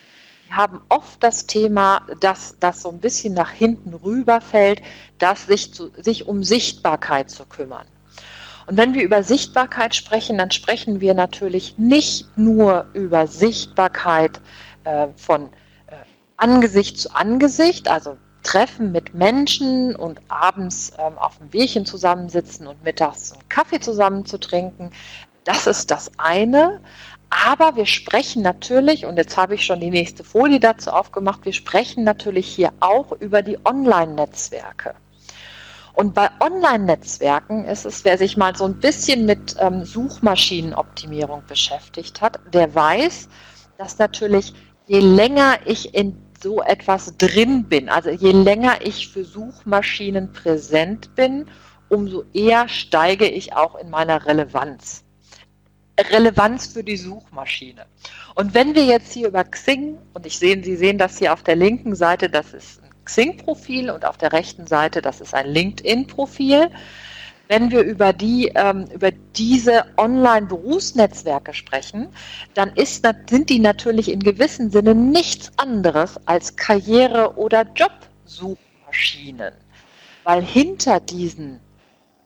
die 0.49 0.55
haben 0.55 0.81
oft 0.89 1.23
das 1.23 1.47
Thema, 1.47 2.03
dass 2.21 2.57
das 2.59 2.83
so 2.83 2.91
ein 2.91 3.01
bisschen 3.01 3.35
nach 3.35 3.51
hinten 3.51 3.95
rüberfällt, 3.95 4.83
dass 5.19 5.47
sich, 5.47 5.75
zu, 5.75 5.91
sich 5.99 6.27
um 6.27 6.43
Sichtbarkeit 6.43 7.31
zu 7.31 7.45
kümmern. 7.45 7.87
Und 8.67 8.77
wenn 8.77 8.95
wir 8.95 9.03
über 9.03 9.23
Sichtbarkeit 9.23 9.95
sprechen, 9.95 10.39
dann 10.39 10.51
sprechen 10.51 11.01
wir 11.01 11.15
natürlich 11.15 11.79
nicht 11.79 12.27
nur 12.37 12.87
über 12.93 13.27
Sichtbarkeit 13.27 14.41
äh, 14.85 15.09
von 15.17 15.47
äh, 15.87 15.95
Angesicht 16.37 16.99
zu 16.99 17.15
Angesicht, 17.15 17.89
also 17.89 18.17
Treffen 18.43 18.93
mit 18.93 19.15
Menschen 19.15 19.97
und 19.97 20.21
abends 20.29 20.93
ähm, 20.99 21.19
auf 21.19 21.39
dem 21.39 21.49
Bierchen 21.49 21.85
zusammensitzen 21.85 22.67
und 22.67 22.83
mittags 22.85 23.33
einen 23.33 23.49
Kaffee 23.49 23.81
zusammen 23.81 24.25
zu 24.25 24.39
trinken. 24.39 24.91
Das 25.45 25.67
ist 25.67 25.91
das 25.91 26.11
eine. 26.19 26.81
Aber 27.31 27.77
wir 27.77 27.87
sprechen 27.87 28.43
natürlich, 28.43 29.05
und 29.05 29.17
jetzt 29.17 29.37
habe 29.37 29.55
ich 29.55 29.65
schon 29.65 29.81
die 29.81 29.91
nächste 29.91 30.25
Folie 30.25 30.61
dazu 30.61 30.91
aufgemacht, 30.91 31.45
wir 31.45 31.53
sprechen 31.53 32.05
natürlich 32.05 32.47
hier 32.47 32.73
auch 32.81 33.13
über 33.13 33.43
die 33.43 33.59
Online-Netzwerke. 33.65 34.95
Und 35.93 36.15
bei 36.15 36.31
Online-Netzwerken 36.41 37.65
ist 37.65 37.85
es, 37.85 38.05
wer 38.05 38.17
sich 38.19 38.37
mal 38.37 38.57
so 38.57 38.65
ein 38.65 38.79
bisschen 38.79 39.27
mit 39.27 39.57
ähm, 39.59 39.85
Suchmaschinenoptimierung 39.85 41.43
beschäftigt 41.49 42.21
hat, 42.21 42.39
der 42.53 42.73
weiß, 42.75 43.29
dass 43.79 43.99
natürlich 43.99 44.55
je 44.87 45.01
länger 45.01 45.59
ich 45.67 45.95
in 45.95 46.17
so 46.41 46.63
etwas 46.63 47.17
drin 47.17 47.65
bin, 47.65 47.89
also 47.89 48.11
je 48.11 48.31
länger 48.31 48.77
ich 48.83 49.09
für 49.09 49.25
Suchmaschinen 49.25 50.33
präsent 50.33 51.15
bin, 51.17 51.47
umso 51.89 52.25
eher 52.33 52.69
steige 52.69 53.27
ich 53.27 53.55
auch 53.55 53.75
in 53.75 53.91
meiner 53.91 54.25
Relevanz. 54.25 55.05
Relevanz 56.05 56.67
für 56.67 56.85
die 56.85 56.97
Suchmaschine. 56.97 57.87
Und 58.35 58.55
wenn 58.55 58.75
wir 58.75 58.85
jetzt 58.85 59.13
hier 59.13 59.29
über 59.29 59.45
Xing, 59.45 59.99
und 60.15 60.27
ich 60.27 60.39
sehe, 60.39 60.63
Sie 60.63 60.77
sehen 60.77 60.99
das 60.99 61.19
hier 61.19 61.33
auf 61.33 61.43
der 61.43 61.57
linken 61.57 61.95
Seite, 61.95 62.29
das 62.29 62.53
ist 62.55 62.81
Xing-Profil 63.05 63.91
und 63.91 64.05
auf 64.05 64.19
der 64.19 64.33
rechten 64.33 64.67
Seite, 64.67 65.03
das 65.03 65.21
ist 65.21 65.35
ein 65.35 65.47
LinkedIn-Profil. 65.47 66.71
Wenn 67.49 67.71
wir 67.71 67.81
über, 67.81 68.13
die, 68.13 68.53
ähm, 68.55 68.87
über 68.93 69.11
diese 69.11 69.87
Online-Berufsnetzwerke 69.97 71.55
sprechen, 71.55 72.09
dann 72.53 72.71
ist, 72.75 73.07
sind 73.31 73.49
die 73.49 73.59
natürlich 73.59 74.11
in 74.11 74.21
gewissem 74.21 74.71
Sinne 74.71 74.95
nichts 74.95 75.51
anderes 75.57 76.21
als 76.27 76.57
Karriere- 76.57 77.39
oder 77.39 77.67
Jobsuchmaschinen. 77.75 79.55
Weil 80.25 80.43
hinter 80.43 81.01
diesen 81.01 81.61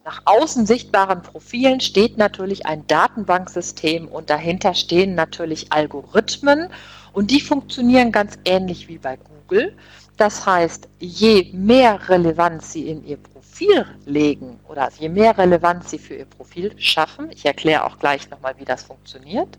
nach 0.05 0.21
außen 0.25 0.65
sichtbaren 0.65 1.21
Profilen 1.21 1.79
steht 1.79 2.17
natürlich 2.17 2.65
ein 2.65 2.85
Datenbanksystem 2.87 4.07
und 4.07 4.29
dahinter 4.29 4.73
stehen 4.73 5.15
natürlich 5.15 5.71
Algorithmen 5.71 6.69
und 7.13 7.31
die 7.31 7.39
funktionieren 7.39 8.11
ganz 8.11 8.37
ähnlich 8.43 8.89
wie 8.89 8.97
bei 8.97 9.17
Google. 9.17 9.75
Das 10.17 10.45
heißt, 10.45 10.89
je 10.99 11.49
mehr 11.53 12.09
Relevanz 12.09 12.73
Sie 12.73 12.89
in 12.89 13.05
Ihr 13.05 13.17
Profil 13.17 13.85
legen 14.05 14.59
oder 14.67 14.89
je 14.99 15.09
mehr 15.09 15.37
Relevanz 15.37 15.91
Sie 15.91 15.99
für 15.99 16.15
Ihr 16.15 16.25
Profil 16.25 16.73
schaffen, 16.77 17.31
ich 17.31 17.45
erkläre 17.45 17.85
auch 17.85 17.97
gleich 17.97 18.29
nochmal, 18.29 18.55
wie 18.57 18.65
das 18.65 18.83
funktioniert, 18.83 19.57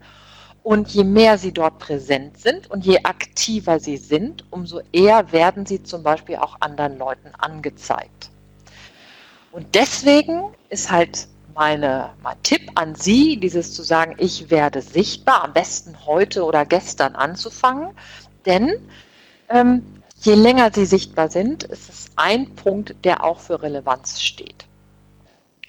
und 0.62 0.90
je 0.90 1.04
mehr 1.04 1.38
Sie 1.38 1.52
dort 1.52 1.78
präsent 1.78 2.38
sind 2.38 2.70
und 2.70 2.84
je 2.84 3.02
aktiver 3.04 3.80
Sie 3.80 3.96
sind, 3.96 4.44
umso 4.50 4.80
eher 4.92 5.32
werden 5.32 5.64
Sie 5.64 5.82
zum 5.82 6.02
Beispiel 6.02 6.36
auch 6.36 6.56
anderen 6.60 6.98
Leuten 6.98 7.30
angezeigt. 7.38 8.30
Und 9.54 9.74
deswegen 9.74 10.52
ist 10.68 10.90
halt 10.90 11.28
meine, 11.54 12.10
mein 12.22 12.36
Tipp 12.42 12.72
an 12.74 12.94
Sie, 12.94 13.38
dieses 13.38 13.72
zu 13.72 13.82
sagen, 13.82 14.16
ich 14.18 14.50
werde 14.50 14.82
sichtbar, 14.82 15.44
am 15.44 15.52
besten 15.52 16.04
heute 16.04 16.44
oder 16.44 16.66
gestern 16.66 17.14
anzufangen, 17.14 17.90
denn 18.44 18.74
ähm, 19.48 19.82
Je 20.24 20.34
länger 20.34 20.70
sie 20.72 20.86
sichtbar 20.86 21.28
sind, 21.28 21.64
ist 21.64 21.90
es 21.90 22.06
ein 22.16 22.54
Punkt, 22.54 22.94
der 23.04 23.22
auch 23.22 23.40
für 23.40 23.60
Relevanz 23.60 24.22
steht. 24.22 24.64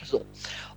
So. 0.02 0.26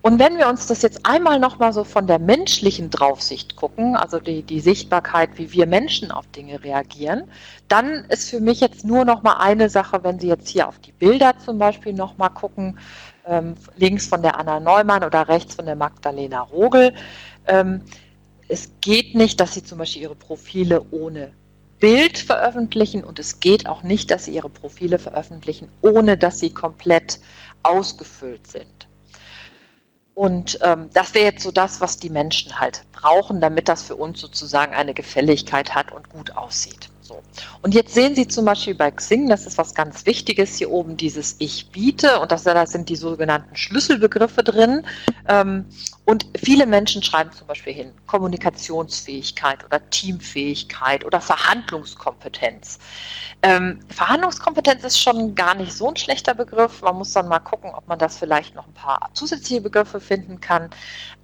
Und 0.00 0.19
wenn 0.21 0.38
wir 0.38 0.49
uns 0.49 0.67
das 0.67 0.83
jetzt 0.83 1.05
einmal 1.05 1.40
nochmal 1.40 1.73
so 1.73 1.83
von 1.83 2.07
der 2.07 2.19
menschlichen 2.19 2.88
Draufsicht 2.88 3.57
gucken, 3.57 3.97
also 3.97 4.21
die, 4.21 4.43
die 4.43 4.61
Sichtbarkeit, 4.61 5.31
wie 5.35 5.52
wir 5.52 5.67
Menschen 5.67 6.12
auf 6.12 6.26
Dinge 6.28 6.62
reagieren, 6.62 7.25
dann 7.67 8.05
ist 8.09 8.31
für 8.31 8.40
mich 8.40 8.61
jetzt 8.61 8.85
nur 8.85 9.05
nochmal 9.05 9.37
eine 9.40 9.69
Sache, 9.69 10.05
wenn 10.05 10.21
Sie 10.21 10.28
jetzt 10.28 10.49
hier 10.49 10.69
auf 10.69 10.78
die 10.78 10.93
Bilder 10.93 11.35
zum 11.45 11.59
Beispiel 11.59 11.93
nochmal 11.93 12.31
gucken, 12.31 12.78
ähm, 13.26 13.55
links 13.76 14.07
von 14.07 14.23
der 14.23 14.38
Anna 14.38 14.61
Neumann 14.61 15.02
oder 15.02 15.28
rechts 15.28 15.57
von 15.57 15.67
der 15.67 15.76
Magdalena 15.76 16.43
Rogel. 16.43 16.95
Ähm, 17.47 17.83
es 18.47 18.71
geht 18.81 19.14
nicht, 19.14 19.40
dass 19.40 19.55
Sie 19.55 19.64
zum 19.64 19.78
Beispiel 19.78 20.02
Ihre 20.02 20.14
Profile 20.14 20.87
ohne 20.93 21.33
Bild 21.81 22.19
veröffentlichen 22.19 23.05
und 23.05 23.19
es 23.19 23.40
geht 23.40 23.69
auch 23.69 23.83
nicht, 23.83 24.11
dass 24.11 24.25
sie 24.25 24.35
ihre 24.35 24.49
Profile 24.49 24.99
veröffentlichen, 24.99 25.69
ohne 25.81 26.19
dass 26.19 26.40
sie 26.40 26.50
komplett 26.50 27.21
ausgefüllt 27.62 28.47
sind. 28.49 28.88
Und 30.18 30.58
ähm, 30.62 30.90
das 30.94 31.14
wäre 31.14 31.26
jetzt 31.26 31.44
so 31.44 31.52
das, 31.52 31.80
was 31.80 31.98
die 31.98 32.10
Menschen 32.10 32.58
halt 32.58 32.82
brauchen, 32.90 33.40
damit 33.40 33.68
das 33.68 33.84
für 33.84 33.94
uns 33.94 34.20
sozusagen 34.20 34.75
eine 34.75 34.92
Gefälligkeit 34.92 35.76
hat 35.76 35.92
und 35.92 36.08
gut 36.08 36.37
aussieht. 36.37 36.90
So. 37.00 37.22
Und 37.62 37.72
jetzt 37.72 37.94
sehen 37.94 38.16
Sie 38.16 38.26
zum 38.26 38.44
Beispiel 38.44 38.75
bei 38.75 38.90
Xing, 38.90 39.28
das 39.28 39.46
ist 39.46 39.58
was 39.58 39.76
ganz 39.76 40.06
Wichtiges, 40.06 40.56
hier 40.56 40.72
oben 40.72 40.96
dieses 40.96 41.37
Ich 41.38 41.70
biete 41.70 42.18
und 42.18 42.32
das, 42.32 42.42
da 42.42 42.66
sind 42.66 42.88
die 42.88 42.96
sogenannten 42.96 43.54
Schlüsselbegriffe 43.54 44.42
drin. 44.42 44.84
Ähm, 45.28 45.66
und 46.08 46.24
viele 46.42 46.64
Menschen 46.64 47.02
schreiben 47.02 47.32
zum 47.32 47.46
Beispiel 47.46 47.74
hin 47.74 47.92
Kommunikationsfähigkeit 48.06 49.62
oder 49.66 49.90
Teamfähigkeit 49.90 51.04
oder 51.04 51.20
Verhandlungskompetenz. 51.20 52.78
Ähm, 53.42 53.80
Verhandlungskompetenz 53.90 54.84
ist 54.84 54.98
schon 54.98 55.34
gar 55.34 55.54
nicht 55.54 55.70
so 55.70 55.86
ein 55.90 55.96
schlechter 55.96 56.34
Begriff. 56.34 56.80
Man 56.80 56.96
muss 56.96 57.12
dann 57.12 57.28
mal 57.28 57.40
gucken, 57.40 57.72
ob 57.74 57.86
man 57.88 57.98
das 57.98 58.16
vielleicht 58.16 58.54
noch 58.54 58.66
ein 58.66 58.72
paar 58.72 59.10
zusätzliche 59.12 59.60
Begriffe 59.60 60.00
finden 60.00 60.40
kann. 60.40 60.70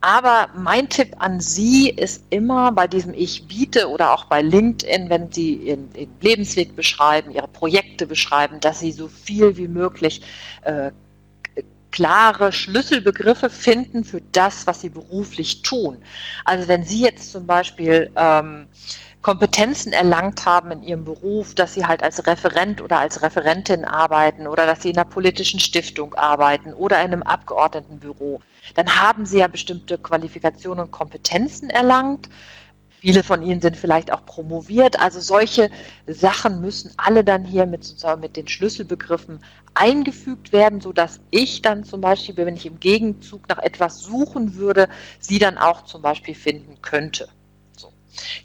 Aber 0.02 0.50
mein 0.54 0.90
Tipp 0.90 1.16
an 1.18 1.40
Sie 1.40 1.88
ist 1.88 2.22
immer 2.28 2.70
bei 2.70 2.86
diesem 2.86 3.14
Ich 3.14 3.48
biete 3.48 3.88
oder 3.88 4.12
auch 4.12 4.26
bei 4.26 4.42
LinkedIn, 4.42 5.08
wenn 5.08 5.32
Sie 5.32 5.54
Ihren, 5.54 5.94
Ihren 5.94 6.14
Lebensweg 6.20 6.76
beschreiben, 6.76 7.30
Ihre 7.30 7.48
Projekte 7.48 8.06
beschreiben, 8.06 8.60
dass 8.60 8.80
Sie 8.80 8.92
so 8.92 9.08
viel 9.08 9.56
wie 9.56 9.68
möglich 9.68 10.20
äh, 10.60 10.90
klare 11.94 12.52
Schlüsselbegriffe 12.52 13.48
finden 13.48 14.02
für 14.02 14.20
das, 14.32 14.66
was 14.66 14.80
sie 14.80 14.88
beruflich 14.88 15.62
tun. 15.62 16.02
Also 16.44 16.66
wenn 16.66 16.82
Sie 16.82 17.02
jetzt 17.02 17.30
zum 17.30 17.46
Beispiel 17.46 18.10
ähm, 18.16 18.66
Kompetenzen 19.22 19.92
erlangt 19.92 20.44
haben 20.44 20.72
in 20.72 20.82
ihrem 20.82 21.04
Beruf, 21.04 21.54
dass 21.54 21.74
sie 21.74 21.86
halt 21.86 22.02
als 22.02 22.26
Referent 22.26 22.82
oder 22.82 22.98
als 22.98 23.22
Referentin 23.22 23.84
arbeiten 23.84 24.48
oder 24.48 24.66
dass 24.66 24.82
sie 24.82 24.90
in 24.90 24.98
einer 24.98 25.08
politischen 25.08 25.60
Stiftung 25.60 26.14
arbeiten 26.14 26.74
oder 26.74 26.98
in 26.98 27.12
einem 27.12 27.22
Abgeordnetenbüro, 27.22 28.40
dann 28.74 29.00
haben 29.00 29.24
sie 29.24 29.38
ja 29.38 29.46
bestimmte 29.46 29.96
Qualifikationen 29.96 30.86
und 30.86 30.90
Kompetenzen 30.90 31.70
erlangt. 31.70 32.28
Viele 33.04 33.23
von 33.23 33.42
ihnen 33.42 33.61
sind 33.61 33.76
vielleicht 33.76 34.11
auch 34.11 34.25
promoviert. 34.25 34.99
Also 34.99 35.20
solche 35.20 35.68
Sachen 36.06 36.62
müssen 36.62 36.90
alle 36.96 37.23
dann 37.23 37.44
hier 37.44 37.66
mit, 37.66 37.84
sozusagen 37.84 38.23
mit 38.23 38.34
den 38.34 38.49
Schlüsselbegriffen 38.49 39.44
eingefügt 39.75 40.54
werden, 40.54 40.80
sodass 40.80 41.20
ich 41.30 41.61
dann 41.61 41.84
zum 41.84 42.00
Beispiel, 42.00 42.34
wenn 42.38 42.56
ich 42.56 42.64
im 42.64 42.80
Gegenzug 42.80 43.46
nach 43.50 43.58
etwas 43.58 43.99
suchen 44.00 44.54
würde, 44.54 44.88
sie 45.20 45.38
dann 45.38 45.58
auch 45.58 45.84
zum 45.84 46.00
Beispiel 46.00 46.34
finden 46.34 46.80
könnte. 46.80 47.28
So. 47.76 47.92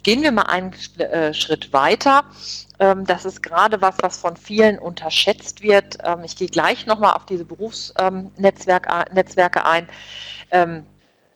Gehen 0.03 0.23
wir 0.23 0.33
mal 0.33 0.41
einen 0.41 0.73
äh, 0.97 1.33
Schritt 1.33 1.71
weiter. 1.71 2.25
Ähm, 2.79 3.05
das 3.05 3.23
ist 3.23 3.41
gerade 3.41 3.79
was, 3.79 3.95
was 4.01 4.17
von 4.17 4.35
vielen 4.35 4.77
unterschätzt 4.77 5.61
wird. 5.61 5.99
Ähm, 6.03 6.25
ich 6.25 6.35
gehe 6.35 6.49
gleich 6.49 6.85
nochmal 6.85 7.13
auf 7.13 7.25
diese 7.25 7.45
Berufsnetzwerke 7.45 8.89
ähm, 8.91 9.87
ein. 10.51 10.85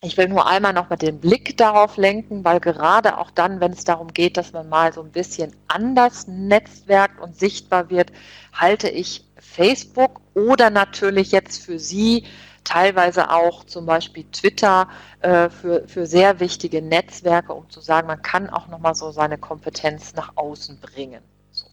Ich 0.06 0.18
will 0.18 0.28
nur 0.28 0.46
einmal 0.46 0.74
noch 0.74 0.90
mal 0.90 0.98
den 0.98 1.22
Blick 1.22 1.56
darauf 1.56 1.96
lenken, 1.96 2.44
weil 2.44 2.60
gerade 2.60 3.18
auch 3.18 3.32
dann, 3.32 3.62
wenn 3.62 3.72
es 3.72 3.86
darum 3.86 4.10
geht, 4.10 4.36
dass 4.36 4.52
man 4.52 4.68
mal 4.68 4.92
so 4.92 5.02
ein 5.02 5.12
bisschen 5.12 5.56
anders 5.70 6.28
netzwerkt 6.28 7.22
und 7.22 7.40
sichtbar 7.40 7.90
wird, 7.90 8.12
halte 8.52 8.90
ich 8.90 9.24
Facebook 9.40 10.20
oder 10.34 10.70
natürlich 10.70 11.32
jetzt 11.32 11.64
für 11.64 11.80
Sie 11.80 12.26
teilweise 12.66 13.30
auch 13.30 13.64
zum 13.64 13.86
Beispiel 13.86 14.26
Twitter 14.26 14.90
äh, 15.22 15.50
für, 15.50 15.88
für 15.88 16.06
sehr 16.06 16.42
wichtige 16.42 16.82
Netzwerke, 16.82 17.54
um 17.54 17.70
zu 17.70 17.80
sagen, 17.80 18.08
man 18.08 18.22
kann 18.22 18.50
auch 18.50 18.68
noch 18.68 18.80
mal 18.80 18.96
so 18.96 19.12
seine 19.12 19.38
Kompetenz 19.38 20.16
nach 20.16 20.34
außen 20.36 20.82
bringen. 20.82 21.24
So. 21.52 21.68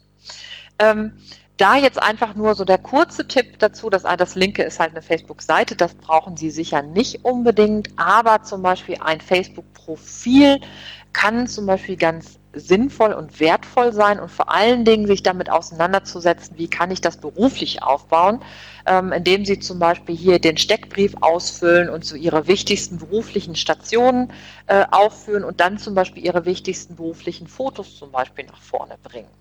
Ähm, 0.79 1.19
da 1.61 1.77
jetzt 1.77 2.03
einfach 2.03 2.35
nur 2.35 2.55
so 2.55 2.65
der 2.65 2.79
kurze 2.79 3.29
Tipp 3.29 3.59
dazu, 3.59 3.91
dass 3.91 4.03
das 4.03 4.35
linke 4.35 4.63
ist 4.63 4.81
halt 4.81 4.93
eine 4.93 5.03
Facebook-Seite, 5.03 5.77
das 5.77 5.95
brauchen 5.95 6.37
Sie 6.37 6.51
sicher 6.51 6.83
nicht 6.83 7.25
unbedingt, 7.25 7.89
aber 7.97 8.43
zum 8.43 8.63
Beispiel 8.63 8.97
ein 9.01 9.21
Facebook-Profil 9.21 10.61
kann 11.13 11.47
zum 11.47 11.67
Beispiel 11.67 11.97
ganz 11.97 12.39
sinnvoll 12.53 13.13
und 13.13 13.39
wertvoll 13.39 13.93
sein 13.93 14.19
und 14.19 14.31
vor 14.31 14.51
allen 14.51 14.85
Dingen 14.85 15.07
sich 15.07 15.23
damit 15.23 15.51
auseinanderzusetzen, 15.51 16.57
wie 16.59 16.69
kann 16.69 16.91
ich 16.91 17.01
das 17.01 17.17
beruflich 17.19 17.83
aufbauen, 17.83 18.41
ähm, 18.87 19.13
indem 19.13 19.45
Sie 19.45 19.59
zum 19.61 19.79
Beispiel 19.79 20.17
hier 20.17 20.39
den 20.39 20.57
Steckbrief 20.57 21.15
ausfüllen 21.21 21.89
und 21.91 22.05
so 22.05 22.17
Ihre 22.17 22.47
wichtigsten 22.47 22.99
beruflichen 22.99 23.55
Stationen 23.55 24.33
äh, 24.67 24.85
aufführen 24.91 25.45
und 25.45 25.61
dann 25.61 25.79
zum 25.79 25.95
Beispiel 25.95 26.25
Ihre 26.25 26.45
wichtigsten 26.45 26.97
beruflichen 26.97 27.47
Fotos 27.47 27.97
zum 27.97 28.11
Beispiel 28.11 28.47
nach 28.47 28.61
vorne 28.61 28.97
bringen. 29.03 29.40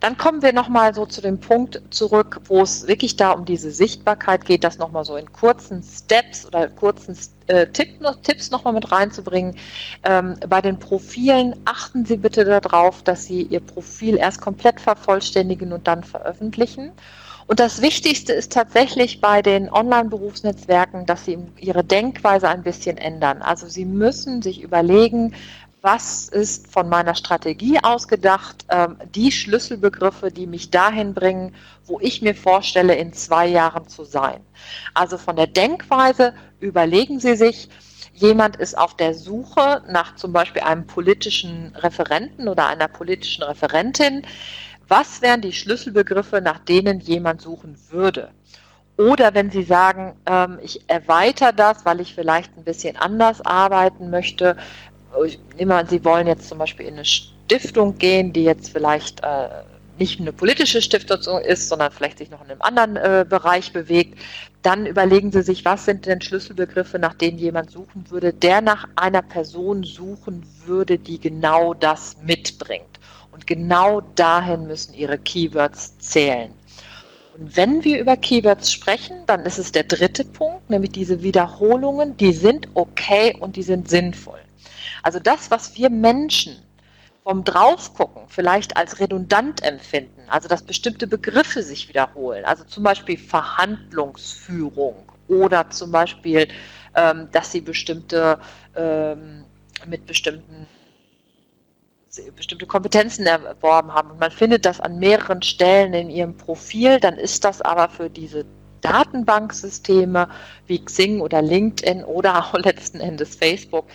Dann 0.00 0.16
kommen 0.16 0.42
wir 0.42 0.52
nochmal 0.52 0.94
so 0.94 1.06
zu 1.06 1.20
dem 1.20 1.40
Punkt 1.40 1.82
zurück, 1.90 2.40
wo 2.44 2.60
es 2.62 2.86
wirklich 2.86 3.16
da 3.16 3.32
um 3.32 3.44
diese 3.44 3.70
Sichtbarkeit 3.70 4.44
geht, 4.44 4.64
das 4.64 4.78
nochmal 4.78 5.04
so 5.04 5.16
in 5.16 5.32
kurzen 5.32 5.82
Steps 5.82 6.46
oder 6.46 6.68
kurzen 6.68 7.16
äh, 7.46 7.66
Tipp, 7.68 8.00
Tipps 8.22 8.50
nochmal 8.50 8.74
mit 8.74 8.92
reinzubringen. 8.92 9.56
Ähm, 10.04 10.36
bei 10.48 10.60
den 10.60 10.78
Profilen 10.78 11.54
achten 11.64 12.04
Sie 12.04 12.16
bitte 12.16 12.44
darauf, 12.44 13.02
dass 13.02 13.24
Sie 13.24 13.42
Ihr 13.42 13.60
Profil 13.60 14.16
erst 14.16 14.40
komplett 14.40 14.80
vervollständigen 14.80 15.72
und 15.72 15.86
dann 15.86 16.04
veröffentlichen. 16.04 16.92
Und 17.48 17.60
das 17.60 17.80
Wichtigste 17.80 18.32
ist 18.32 18.52
tatsächlich 18.52 19.20
bei 19.20 19.40
den 19.40 19.70
Online-Berufsnetzwerken, 19.70 21.06
dass 21.06 21.24
Sie 21.24 21.38
Ihre 21.60 21.84
Denkweise 21.84 22.48
ein 22.48 22.64
bisschen 22.64 22.96
ändern. 22.96 23.40
Also 23.40 23.68
Sie 23.68 23.84
müssen 23.84 24.42
sich 24.42 24.60
überlegen, 24.62 25.34
was 25.86 26.28
ist 26.28 26.72
von 26.72 26.88
meiner 26.88 27.14
Strategie 27.14 27.78
ausgedacht, 27.80 28.66
ähm, 28.70 28.96
die 29.14 29.30
Schlüsselbegriffe, 29.30 30.32
die 30.32 30.48
mich 30.48 30.72
dahin 30.72 31.14
bringen, 31.14 31.54
wo 31.84 32.00
ich 32.00 32.22
mir 32.22 32.34
vorstelle, 32.34 32.96
in 32.96 33.12
zwei 33.12 33.46
Jahren 33.46 33.86
zu 33.86 34.02
sein. 34.02 34.40
Also 34.94 35.16
von 35.16 35.36
der 35.36 35.46
Denkweise 35.46 36.34
überlegen 36.58 37.20
Sie 37.20 37.36
sich, 37.36 37.68
jemand 38.14 38.56
ist 38.56 38.76
auf 38.76 38.96
der 38.96 39.14
Suche 39.14 39.84
nach 39.88 40.16
zum 40.16 40.32
Beispiel 40.32 40.62
einem 40.62 40.88
politischen 40.88 41.76
Referenten 41.76 42.48
oder 42.48 42.66
einer 42.66 42.88
politischen 42.88 43.44
Referentin. 43.44 44.26
Was 44.88 45.22
wären 45.22 45.40
die 45.40 45.52
Schlüsselbegriffe, 45.52 46.40
nach 46.40 46.58
denen 46.58 46.98
jemand 46.98 47.42
suchen 47.42 47.78
würde? 47.90 48.30
Oder 48.96 49.34
wenn 49.34 49.50
Sie 49.50 49.62
sagen, 49.62 50.16
ähm, 50.26 50.58
ich 50.62 50.88
erweitere 50.88 51.52
das, 51.52 51.84
weil 51.84 52.00
ich 52.00 52.14
vielleicht 52.14 52.56
ein 52.56 52.64
bisschen 52.64 52.96
anders 52.96 53.44
arbeiten 53.44 54.10
möchte, 54.10 54.56
nehme 55.56 55.74
an, 55.74 55.86
Sie 55.88 56.04
wollen 56.04 56.26
jetzt 56.26 56.48
zum 56.48 56.58
Beispiel 56.58 56.86
in 56.86 56.94
eine 56.94 57.04
Stiftung 57.04 57.98
gehen, 57.98 58.32
die 58.32 58.44
jetzt 58.44 58.70
vielleicht 58.70 59.22
äh, 59.22 59.48
nicht 59.98 60.20
eine 60.20 60.32
politische 60.32 60.82
Stiftung 60.82 61.40
ist, 61.40 61.68
sondern 61.68 61.90
vielleicht 61.90 62.18
sich 62.18 62.30
noch 62.30 62.44
in 62.44 62.50
einem 62.50 62.62
anderen 62.62 62.96
äh, 62.96 63.24
Bereich 63.28 63.72
bewegt, 63.72 64.18
dann 64.62 64.86
überlegen 64.86 65.32
Sie 65.32 65.42
sich, 65.42 65.64
was 65.64 65.84
sind 65.84 66.06
denn 66.06 66.20
Schlüsselbegriffe, 66.20 66.98
nach 66.98 67.14
denen 67.14 67.38
jemand 67.38 67.70
suchen 67.70 68.10
würde, 68.10 68.32
der 68.32 68.60
nach 68.60 68.88
einer 68.96 69.22
Person 69.22 69.84
suchen 69.84 70.44
würde, 70.64 70.98
die 70.98 71.20
genau 71.20 71.72
das 71.72 72.16
mitbringt. 72.22 73.00
Und 73.30 73.46
genau 73.46 74.00
dahin 74.16 74.66
müssen 74.66 74.94
Ihre 74.94 75.18
Keywords 75.18 75.98
zählen. 75.98 76.52
Und 77.38 77.56
wenn 77.56 77.84
wir 77.84 78.00
über 78.00 78.16
Keywords 78.16 78.72
sprechen, 78.72 79.18
dann 79.26 79.44
ist 79.44 79.58
es 79.58 79.70
der 79.70 79.84
dritte 79.84 80.24
Punkt, 80.24 80.70
nämlich 80.70 80.92
diese 80.92 81.22
Wiederholungen, 81.22 82.16
die 82.16 82.32
sind 82.32 82.66
okay 82.74 83.36
und 83.38 83.56
die 83.56 83.62
sind 83.62 83.90
sinnvoll. 83.90 84.40
Also 85.06 85.20
das, 85.20 85.52
was 85.52 85.76
wir 85.76 85.88
Menschen 85.88 86.56
vom 87.22 87.44
Draufgucken 87.44 88.24
vielleicht 88.26 88.76
als 88.76 88.98
redundant 88.98 89.62
empfinden, 89.62 90.22
also 90.26 90.48
dass 90.48 90.64
bestimmte 90.64 91.06
Begriffe 91.06 91.62
sich 91.62 91.88
wiederholen, 91.88 92.44
also 92.44 92.64
zum 92.64 92.82
Beispiel 92.82 93.16
Verhandlungsführung 93.16 94.96
oder 95.28 95.70
zum 95.70 95.92
Beispiel, 95.92 96.48
ähm, 96.96 97.28
dass 97.30 97.52
sie 97.52 97.60
bestimmte 97.60 98.40
ähm, 98.74 99.44
mit 99.86 100.06
bestimmten 100.06 100.66
bestimmte 102.34 102.66
Kompetenzen 102.66 103.26
erworben 103.26 103.94
haben. 103.94 104.10
Und 104.10 104.18
man 104.18 104.32
findet 104.32 104.66
das 104.66 104.80
an 104.80 104.98
mehreren 104.98 105.42
Stellen 105.42 105.94
in 105.94 106.10
ihrem 106.10 106.36
Profil, 106.36 106.98
dann 106.98 107.16
ist 107.16 107.44
das 107.44 107.62
aber 107.62 107.88
für 107.90 108.10
diese 108.10 108.44
Datenbanksysteme 108.80 110.28
wie 110.66 110.84
Xing 110.84 111.20
oder 111.20 111.42
LinkedIn 111.42 112.02
oder 112.02 112.38
auch 112.44 112.54
letzten 112.58 112.98
Endes 112.98 113.36
Facebook 113.36 113.86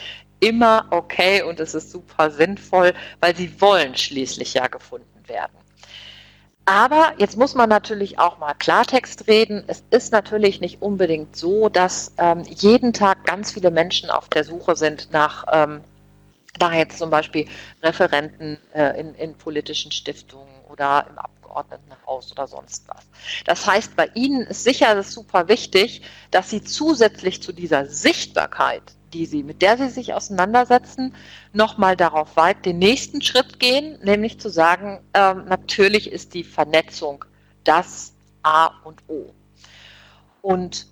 immer 0.42 0.88
okay 0.90 1.44
und 1.44 1.60
es 1.62 1.74
ist 1.74 1.92
super 1.92 2.30
sinnvoll, 2.30 2.94
weil 3.22 3.36
sie 3.36 3.62
wollen 3.62 3.96
schließlich 3.96 4.56
ja 4.56 4.68
gefunden 4.68 5.28
werden. 5.28 5.54
Aber 6.66 7.14
jetzt 7.18 7.38
muss 7.38 7.56
man 7.56 7.70
natürlich 7.70 8.20
auch 8.20 8.38
mal 8.38 8.54
Klartext 8.54 9.28
reden. 9.28 9.64
Es 9.68 9.84
ist 9.90 10.12
natürlich 10.12 10.62
nicht 10.62 10.82
unbedingt 10.82 11.36
so, 11.36 11.70
dass 11.70 12.14
ähm, 12.18 12.44
jeden 12.48 12.94
Tag 12.94 13.26
ganz 13.26 13.52
viele 13.52 13.72
Menschen 13.72 14.10
auf 14.10 14.30
der 14.30 14.44
Suche 14.44 14.76
sind 14.76 15.12
nach, 15.12 15.46
ähm, 15.52 15.82
da 16.60 16.72
jetzt 16.74 17.00
zum 17.00 17.10
Beispiel 17.10 17.48
Referenten 17.82 18.58
äh, 18.74 19.00
in, 19.00 19.16
in 19.16 19.36
politischen 19.36 19.92
Stiftungen 19.92 20.54
oder 20.70 21.08
im 21.10 21.18
Abgeordnetenhaus 21.18 22.32
oder 22.32 22.48
sonst 22.48 22.88
was. 22.88 23.06
Das 23.46 23.66
heißt, 23.66 23.96
bei 23.96 24.10
Ihnen 24.14 24.42
ist 24.48 24.64
sicher 24.64 24.94
das 24.94 25.12
super 25.12 25.48
wichtig, 25.48 26.04
dass 26.30 26.52
Sie 26.52 26.64
zusätzlich 26.64 27.42
zu 27.42 27.54
dieser 27.54 27.88
Sichtbarkeit 27.88 28.84
die 29.14 29.26
sie, 29.26 29.44
mit 29.44 29.62
der 29.62 29.78
sie 29.78 29.90
sich 29.90 30.14
auseinandersetzen, 30.14 31.14
nochmal 31.54 31.96
darauf 31.96 32.36
weit 32.36 32.66
den 32.66 32.80
nächsten 32.80 33.22
Schritt 33.22 33.60
gehen, 33.60 34.00
nämlich 34.04 34.40
zu 34.40 34.50
sagen, 34.50 35.00
äh, 35.14 35.34
natürlich 35.34 36.12
ist 36.12 36.34
die 36.34 36.44
Vernetzung 36.44 37.26
das 37.64 38.14
A 38.44 38.72
und 38.84 39.04
O. 39.08 39.34
Und 40.42 40.88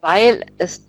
weil 0.00 0.44
es 0.58 0.82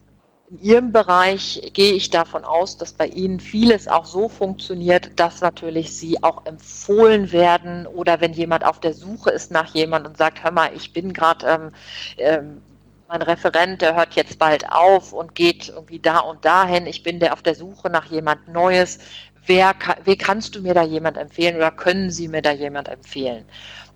in 0.50 0.62
Ihrem 0.62 0.92
Bereich 0.92 1.72
gehe 1.74 1.94
ich 1.94 2.12
davon 2.12 2.46
aus, 2.46 2.78
dass 2.78 2.94
bei 2.94 3.08
Ihnen 3.08 3.40
vieles 3.40 3.88
auch 3.88 4.06
so 4.06 4.30
funktioniert, 4.30 5.20
dass 5.20 5.42
natürlich 5.42 5.98
Sie 5.98 6.22
auch 6.22 6.46
empfohlen 6.46 7.32
werden 7.32 7.88
oder 7.88 8.22
wenn 8.22 8.34
jemand 8.34 8.64
auf 8.64 8.80
der 8.80 8.94
Suche 8.94 9.32
ist 9.32 9.52
nach 9.52 9.74
jemand 9.74 10.06
und 10.06 10.18
sagt, 10.18 10.44
hör 10.44 10.52
mal, 10.52 10.72
ich 10.76 10.94
bin 10.94 11.14
gerade 11.14 11.48
ähm, 11.48 11.72
ähm, 12.18 12.62
mein 13.08 13.22
Referent, 13.22 13.82
der 13.82 13.96
hört 13.96 14.16
jetzt 14.16 14.40
bald 14.40 14.72
auf 14.72 15.14
und 15.14 15.36
geht 15.36 15.70
irgendwie 15.70 16.00
da 16.00 16.20
und 16.20 16.44
dahin. 16.44 16.88
Ich 16.88 17.04
bin 17.04 17.20
der 17.20 17.34
auf 17.34 17.42
der 17.42 17.56
Suche 17.56 17.90
nach 17.90 18.06
jemand 18.06 18.48
Neues. 18.48 19.00
Wer, 19.46 19.76
wer 20.04 20.16
kannst 20.16 20.56
du 20.56 20.62
mir 20.62 20.74
da 20.74 20.84
jemand 20.84 21.18
empfehlen 21.18 21.56
oder 21.56 21.72
können 21.72 22.10
Sie 22.10 22.28
mir 22.28 22.42
da 22.42 22.52
jemand 22.52 22.90
empfehlen? 22.90 23.46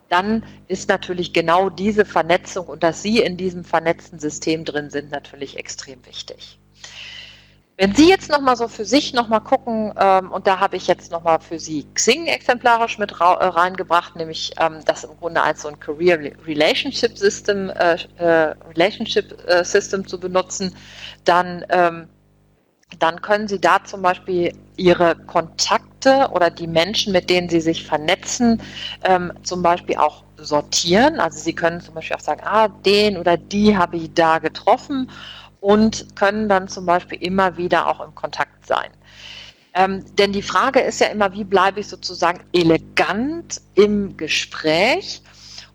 Dann 0.10 0.43
ist 0.67 0.89
natürlich 0.89 1.34
genau 1.34 1.69
diese 1.69 2.06
Vernetzung 2.06 2.67
und 2.67 2.84
dass 2.84 3.02
Sie 3.02 3.19
in 3.19 3.38
diesem 3.38 3.63
vernetzten 3.63 4.19
System 4.19 4.65
drin 4.65 4.89
sind, 4.89 5.12
natürlich 5.12 5.58
extrem 5.58 6.06
wichtig. 6.06 6.60
Wenn 7.79 7.95
Sie 7.95 8.09
jetzt 8.09 8.29
nochmal 8.29 8.57
so 8.57 8.67
für 8.67 8.83
sich 8.83 9.13
nochmal 9.13 9.39
gucken, 9.39 9.93
ähm, 9.97 10.33
und 10.33 10.47
da 10.47 10.59
habe 10.59 10.75
ich 10.75 10.85
jetzt 10.87 11.13
nochmal 11.13 11.39
für 11.39 11.59
Sie 11.59 11.87
Xing 11.93 12.25
exemplarisch 12.25 12.97
mit 12.97 13.11
äh, 13.11 13.23
reingebracht, 13.23 14.17
nämlich 14.17 14.51
ähm, 14.59 14.79
das 14.83 15.05
im 15.05 15.17
Grunde 15.17 15.41
als 15.41 15.61
so 15.61 15.69
ein 15.69 15.79
Career 15.79 16.19
Relationship 16.45 17.17
System, 17.17 17.69
äh, 17.69 17.95
äh, 18.17 18.53
Relationship 18.75 19.33
äh, 19.47 19.63
System 19.63 20.05
zu 20.05 20.19
benutzen, 20.19 20.75
dann, 21.23 21.65
ähm, 21.69 22.09
dann 22.99 23.21
können 23.21 23.47
Sie 23.47 23.61
da 23.61 23.81
zum 23.85 24.01
Beispiel 24.01 24.51
Ihre 24.75 25.15
Kontakte 25.15 26.27
oder 26.33 26.49
die 26.49 26.67
Menschen, 26.67 27.13
mit 27.13 27.29
denen 27.29 27.47
Sie 27.47 27.61
sich 27.61 27.85
vernetzen, 27.85 28.61
ähm, 29.05 29.31
zum 29.43 29.61
Beispiel 29.61 29.95
auch 29.95 30.25
sortieren. 30.35 31.21
Also 31.21 31.39
Sie 31.39 31.55
können 31.55 31.79
zum 31.79 31.93
Beispiel 31.93 32.17
auch 32.17 32.21
sagen, 32.21 32.41
ah, 32.43 32.67
den 32.67 33.15
oder 33.15 33.37
die 33.37 33.77
habe 33.77 33.95
ich 33.95 34.13
da 34.13 34.39
getroffen 34.39 35.09
und 35.60 36.15
können 36.15 36.50
dann 36.50 36.67
zum 36.67 36.86
Beispiel 36.86 37.22
immer 37.22 37.58
wieder 37.58 37.88
auch 37.88 38.00
im 38.06 38.15
Kontakt 38.15 38.65
sein. 38.65 38.89
Ähm, 39.74 40.04
denn 40.15 40.32
die 40.34 40.41
Frage 40.41 40.80
ist 40.80 41.00
ja 41.00 41.08
immer, 41.08 41.34
wie 41.34 41.43
bleibe 41.43 41.80
ich 41.80 41.88
sozusagen 41.88 42.41
elegant 42.54 43.62
im 43.76 44.17
Gespräch? 44.17 45.22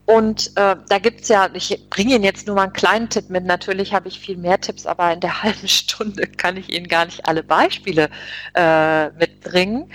Und 0.07 0.49
äh, 0.57 0.77
da 0.88 0.99
gibt 0.99 1.23
es 1.23 1.29
ja, 1.29 1.49
ich 1.55 1.88
bringe 1.88 2.14
Ihnen 2.14 2.25
jetzt 2.25 2.47
nur 2.47 2.57
mal 2.57 2.64
einen 2.64 2.73
kleinen 2.75 3.09
Tipp 3.09 3.31
mit. 3.31 3.44
Natürlich 3.44 3.94
habe 3.94 4.09
ich 4.09 4.20
viel 4.20 4.37
mehr 4.37 4.61
Tipps, 4.61 4.85
aber 4.85 5.12
in 5.12 5.20
der 5.20 5.42
halben 5.42 5.68
Stunde 5.68 6.27
kann 6.27 6.57
ich 6.57 6.70
Ihnen 6.70 6.88
gar 6.88 7.07
nicht 7.07 7.27
alle 7.27 7.42
Beispiele 7.42 8.11
äh, 8.55 9.11
mitbringen. 9.11 9.90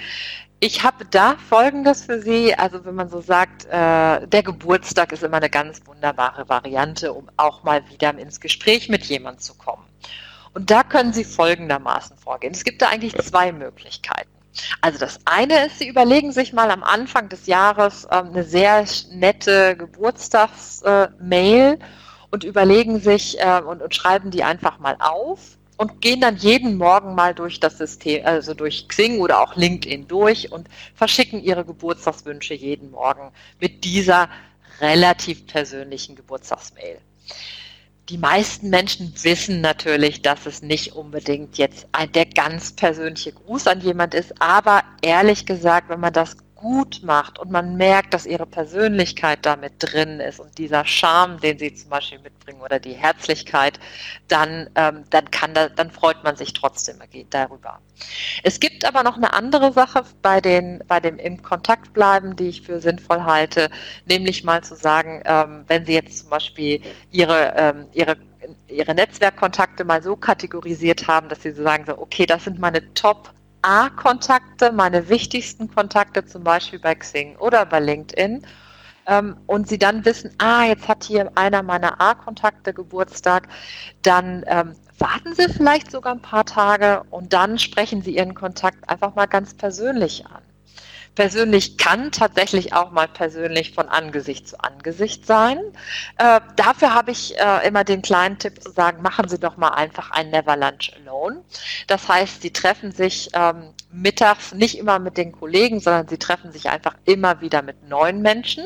Ich 0.62 0.84
habe 0.84 1.06
da 1.06 1.38
Folgendes 1.38 2.04
für 2.04 2.22
Sie. 2.22 2.54
Also 2.54 2.84
wenn 2.84 2.96
man 2.96 3.08
so 3.10 3.22
sagt, 3.22 3.66
äh, 3.66 4.28
der 4.28 4.44
Geburtstag 4.44 5.14
ist 5.14 5.24
immer 5.24 5.38
eine 5.38 5.50
ganz 5.50 5.82
wunderbare 5.86 6.50
Variante, 6.50 7.14
um 7.14 7.30
auch 7.38 7.64
mal 7.64 7.82
wieder 7.90 8.18
ins 8.18 8.42
Gespräch 8.42 8.90
mit 8.90 9.06
jemandem 9.06 9.40
zu 9.40 9.54
kommen. 9.54 9.86
Und 10.54 10.70
da 10.70 10.84
können 10.84 11.14
Sie 11.14 11.24
folgendermaßen 11.24 12.18
vorgehen. 12.18 12.54
Es 12.54 12.66
gibt 12.66 12.82
da 12.82 12.90
eigentlich 12.90 13.16
zwei 13.20 13.54
Möglichkeiten. 13.54 14.30
Also 14.82 15.00
das 15.00 15.20
eine 15.24 15.68
ist, 15.68 15.80
Sie 15.80 15.88
überlegen 15.88 16.34
sich 16.34 16.52
mal 16.52 16.72
am 16.72 16.84
Anfang 16.84 17.30
des 17.30 17.46
Jahres 17.46 18.04
äh, 18.06 18.16
eine 18.16 18.44
sehr 18.44 18.86
nette 19.12 19.78
Geburtstagsmail 19.78 21.74
äh, 21.74 21.78
und 22.32 22.44
überlegen 22.44 23.00
sich 23.00 23.40
äh, 23.40 23.62
und, 23.62 23.82
und 23.82 23.96
schreiben 23.96 24.30
die 24.32 24.44
einfach 24.44 24.80
mal 24.80 24.98
auf 25.00 25.58
und 25.80 26.02
gehen 26.02 26.20
dann 26.20 26.36
jeden 26.36 26.76
Morgen 26.76 27.16
mal 27.16 27.34
durch 27.34 27.62
das 27.62 27.78
System, 27.78 28.26
also 28.26 28.54
durch 28.54 28.90
Xing 28.90 29.22
oder 29.22 29.40
auch 29.40 29.56
LinkedIn 29.56 30.10
durch 30.10 30.52
und 30.52 30.68
verschicken 30.94 31.42
ihre 31.42 31.64
Geburtstagswünsche 31.64 32.54
jeden 32.54 32.92
Morgen 32.92 33.32
mit 33.62 33.86
dieser 33.86 34.28
relativ 34.82 35.48
persönlichen 35.48 36.18
Geburtstagsmail. 36.18 37.00
die 38.10 38.18
meisten 38.18 38.70
Menschen 38.70 39.14
wissen 39.22 39.62
natürlich, 39.62 40.22
dass 40.22 40.46
es 40.48 40.62
nicht 40.62 40.96
unbedingt 40.96 41.58
jetzt 41.58 41.88
ein, 41.94 42.12
der 42.12 42.26
ganz 42.26 42.74
persönliche 42.74 43.32
Gruß 43.32 43.68
an 43.68 43.80
jemand 43.80 44.14
ist, 44.16 44.34
aber 44.42 44.84
ehrlich 45.02 45.46
gesagt, 45.46 45.88
wenn 45.88 46.02
man 46.02 46.12
das 46.12 46.36
gut 46.60 47.00
macht 47.04 47.40
und 47.40 47.52
man 47.52 47.78
merkt, 47.78 48.14
dass 48.14 48.26
ihre 48.26 48.46
Persönlichkeit 48.46 49.40
damit 49.44 49.74
drin 49.80 50.20
ist 50.20 50.42
und 50.42 50.58
dieser 50.58 50.84
Charme, 50.84 51.40
den 51.40 51.58
sie 51.58 51.74
zum 51.74 51.90
Beispiel 51.90 52.20
mitbringen 52.20 52.60
oder 52.60 52.80
die 52.80 52.94
Herzlichkeit, 52.94 53.80
dann, 54.28 54.70
ähm, 54.76 55.06
dann 55.10 55.32
kann 55.32 55.54
da, 55.54 55.70
dann 55.70 55.90
freut 55.90 56.22
man 56.26 56.36
sich 56.36 56.52
trotzdem 56.52 56.98
darüber. 57.30 57.80
Es 58.44 58.60
gibt 58.60 58.84
aber 58.84 59.04
noch 59.04 59.16
eine 59.16 59.34
andere 59.34 59.72
Sache 59.72 60.04
bei 60.22 60.42
den, 60.42 60.84
bei 60.86 61.00
dem 61.00 61.18
im 61.18 61.42
Kontakt 61.42 61.94
bleiben, 61.94 62.36
die 62.36 62.50
ich 62.50 62.62
für 62.62 62.82
sinnvoll 62.82 63.24
halte, 63.24 63.70
nämlich 64.06 64.44
mal 64.44 64.62
zu 64.62 64.76
sagen, 64.76 65.22
ähm, 65.26 65.64
wenn 65.68 65.86
Sie 65.86 65.94
jetzt 65.94 66.20
zum 66.20 66.30
Beispiel 66.30 66.82
Ihre, 67.12 67.54
ähm, 67.56 67.86
Ihre 67.94 68.18
ihre 68.68 68.96
Netzwerkkontakte 68.96 69.84
mal 69.84 70.02
so 70.02 70.16
kategorisiert 70.16 71.08
haben, 71.08 71.28
dass 71.28 71.42
sie 71.42 71.52
so 71.52 71.62
sagen, 71.62 71.84
so, 71.86 71.98
okay, 71.98 72.26
das 72.26 72.46
sind 72.46 72.58
meine 72.58 72.94
Top 72.94 73.34
A-Kontakte, 73.62 74.72
meine 74.72 75.10
wichtigsten 75.10 75.74
Kontakte 75.74 76.26
zum 76.26 76.44
Beispiel 76.44 76.80
bei 76.80 76.96
Xing 76.96 77.36
oder 77.38 77.66
bei 77.66 77.80
LinkedIn. 77.80 78.46
Ähm, 79.08 79.38
und 79.48 79.68
sie 79.68 79.78
dann 79.80 80.06
wissen, 80.06 80.32
ah, 80.38 80.66
jetzt 80.66 80.88
hat 80.88 81.04
hier 81.04 81.32
einer 81.36 81.64
meiner 81.64 82.00
A-Kontakte 82.00 82.74
Geburtstag, 82.74 83.48
dann 84.04 84.44
ähm, 84.48 84.76
warten 85.00 85.34
Sie 85.34 85.48
vielleicht 85.52 85.92
sogar 85.92 86.14
ein 86.14 86.22
paar 86.22 86.46
Tage 86.46 87.04
und 87.10 87.34
dann 87.34 87.58
sprechen 87.58 88.02
Sie 88.02 88.16
Ihren 88.16 88.36
Kontakt 88.36 88.88
einfach 88.90 89.16
mal 89.16 89.26
ganz 89.26 89.54
persönlich 89.56 90.26
an 90.28 90.42
persönlich 91.20 91.78
kann 91.78 92.14
tatsächlich 92.14 92.72
auch 92.72 92.92
mal 92.92 93.10
persönlich 93.10 93.74
von 93.74 93.90
Angesicht 93.90 94.48
zu 94.48 94.64
Angesicht 94.64 95.26
sein. 95.26 95.60
Äh, 96.18 96.40
dafür 96.56 96.96
habe 96.96 97.12
ich 97.12 97.38
äh, 97.38 97.68
immer 97.68 97.84
den 97.84 98.02
kleinen 98.02 98.40
Tipp 98.40 98.64
zu 98.64 98.72
sagen, 98.72 99.02
machen 99.02 99.28
Sie 99.28 99.38
doch 99.38 99.58
mal 99.58 99.72
einfach 99.72 100.12
ein 100.12 100.30
Never 100.30 100.56
Lunch 100.56 100.94
Alone. 100.96 101.44
Das 101.88 102.08
heißt, 102.08 102.42
Sie 102.42 102.54
treffen 102.54 102.94
sich 102.94 103.32
ähm, 103.34 103.74
mittags 103.92 104.54
nicht 104.54 104.78
immer 104.78 104.98
mit 104.98 105.18
den 105.18 105.34
Kollegen, 105.34 105.82
sondern 105.82 106.08
Sie 106.08 106.18
treffen 106.18 106.54
sich 106.54 106.70
einfach 106.70 106.96
immer 107.04 107.42
wieder 107.42 107.64
mit 107.64 107.90
neuen 107.90 108.22
Menschen. 108.22 108.64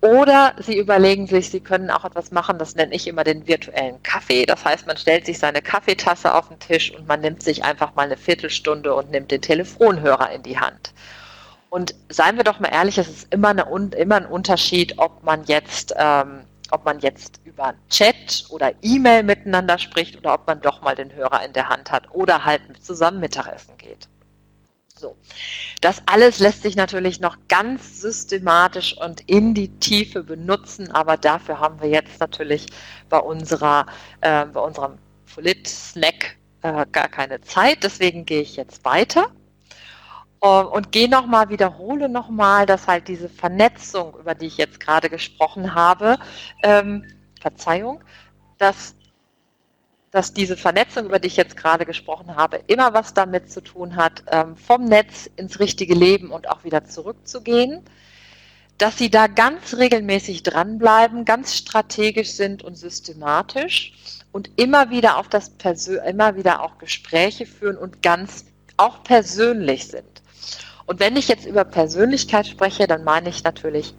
Oder 0.00 0.54
Sie 0.60 0.78
überlegen 0.78 1.26
sich, 1.26 1.50
Sie 1.50 1.58
können 1.58 1.90
auch 1.90 2.04
etwas 2.04 2.30
machen, 2.30 2.56
das 2.60 2.76
nenne 2.76 2.94
ich 2.94 3.08
immer 3.08 3.24
den 3.24 3.48
virtuellen 3.48 4.00
Kaffee. 4.04 4.46
Das 4.46 4.64
heißt, 4.64 4.86
man 4.86 4.96
stellt 4.96 5.26
sich 5.26 5.40
seine 5.40 5.60
Kaffeetasse 5.60 6.32
auf 6.36 6.50
den 6.50 6.60
Tisch 6.60 6.94
und 6.94 7.08
man 7.08 7.20
nimmt 7.20 7.42
sich 7.42 7.64
einfach 7.64 7.96
mal 7.96 8.04
eine 8.04 8.16
Viertelstunde 8.16 8.94
und 8.94 9.10
nimmt 9.10 9.32
den 9.32 9.42
Telefonhörer 9.42 10.30
in 10.30 10.44
die 10.44 10.60
Hand. 10.60 10.92
Und 11.70 11.94
seien 12.08 12.36
wir 12.36 12.44
doch 12.44 12.60
mal 12.60 12.68
ehrlich, 12.68 12.98
es 12.98 13.08
ist 13.08 13.32
immer, 13.32 13.50
eine, 13.50 13.62
immer 13.96 14.16
ein 14.16 14.26
Unterschied, 14.26 14.98
ob 14.98 15.22
man 15.22 15.44
jetzt, 15.44 15.94
ähm, 15.96 16.44
ob 16.70 16.84
man 16.84 16.98
jetzt 17.00 17.40
über 17.44 17.74
Chat 17.90 18.46
oder 18.50 18.72
E-Mail 18.82 19.22
miteinander 19.22 19.78
spricht 19.78 20.16
oder 20.16 20.34
ob 20.34 20.46
man 20.46 20.60
doch 20.60 20.80
mal 20.80 20.94
den 20.94 21.14
Hörer 21.14 21.44
in 21.44 21.52
der 21.52 21.68
Hand 21.68 21.90
hat 21.90 22.10
oder 22.12 22.44
halt 22.44 22.62
zusammen 22.80 23.20
Mittagessen 23.20 23.76
geht. 23.76 24.08
So. 24.94 25.16
Das 25.80 26.02
alles 26.06 26.40
lässt 26.40 26.62
sich 26.62 26.74
natürlich 26.74 27.20
noch 27.20 27.36
ganz 27.48 28.00
systematisch 28.00 28.96
und 28.98 29.20
in 29.28 29.54
die 29.54 29.68
Tiefe 29.78 30.24
benutzen, 30.24 30.90
aber 30.90 31.16
dafür 31.16 31.60
haben 31.60 31.80
wir 31.80 31.88
jetzt 31.88 32.18
natürlich 32.18 32.66
bei 33.08 33.18
unserer, 33.18 33.86
äh, 34.22 34.46
bei 34.46 34.60
unserem 34.60 34.98
Folit-Snack 35.26 36.36
äh, 36.62 36.86
gar 36.90 37.08
keine 37.08 37.40
Zeit. 37.42 37.84
Deswegen 37.84 38.24
gehe 38.24 38.40
ich 38.40 38.56
jetzt 38.56 38.84
weiter 38.84 39.30
und 40.40 40.92
gehe 40.92 41.08
nochmal, 41.08 41.48
wiederhole 41.48 42.08
nochmal, 42.08 42.66
dass 42.66 42.86
halt 42.86 43.08
diese 43.08 43.28
Vernetzung, 43.28 44.14
über 44.18 44.34
die 44.34 44.46
ich 44.46 44.56
jetzt 44.56 44.78
gerade 44.80 45.10
gesprochen 45.10 45.74
habe, 45.74 46.18
ähm, 46.62 47.04
Verzeihung, 47.40 48.02
dass, 48.58 48.94
dass 50.10 50.32
diese 50.32 50.56
Vernetzung, 50.56 51.06
über 51.06 51.18
die 51.18 51.28
ich 51.28 51.36
jetzt 51.36 51.56
gerade 51.56 51.84
gesprochen 51.86 52.36
habe, 52.36 52.60
immer 52.66 52.94
was 52.94 53.14
damit 53.14 53.50
zu 53.50 53.60
tun 53.60 53.96
hat, 53.96 54.22
ähm, 54.30 54.56
vom 54.56 54.84
Netz 54.84 55.28
ins 55.36 55.58
richtige 55.58 55.94
Leben 55.94 56.30
und 56.30 56.48
auch 56.48 56.64
wieder 56.64 56.84
zurückzugehen, 56.84 57.82
dass 58.78 58.96
sie 58.96 59.10
da 59.10 59.26
ganz 59.26 59.74
regelmäßig 59.74 60.44
dranbleiben, 60.44 61.24
ganz 61.24 61.56
strategisch 61.56 62.30
sind 62.30 62.62
und 62.62 62.76
systematisch 62.76 63.92
und 64.30 64.50
immer 64.56 64.90
wieder 64.90 65.18
auf 65.18 65.28
das 65.28 65.50
Persö 65.50 65.98
immer 66.06 66.36
wieder 66.36 66.62
auch 66.62 66.78
Gespräche 66.78 67.44
führen 67.44 67.76
und 67.76 68.02
ganz 68.02 68.44
auch 68.76 69.02
persönlich 69.02 69.88
sind. 69.88 70.17
Und 70.88 71.00
wenn 71.00 71.16
ich 71.16 71.28
jetzt 71.28 71.44
über 71.44 71.64
Persönlichkeit 71.64 72.46
spreche, 72.46 72.86
dann 72.86 73.04
meine 73.04 73.28
ich 73.28 73.44
natürlich 73.44 73.92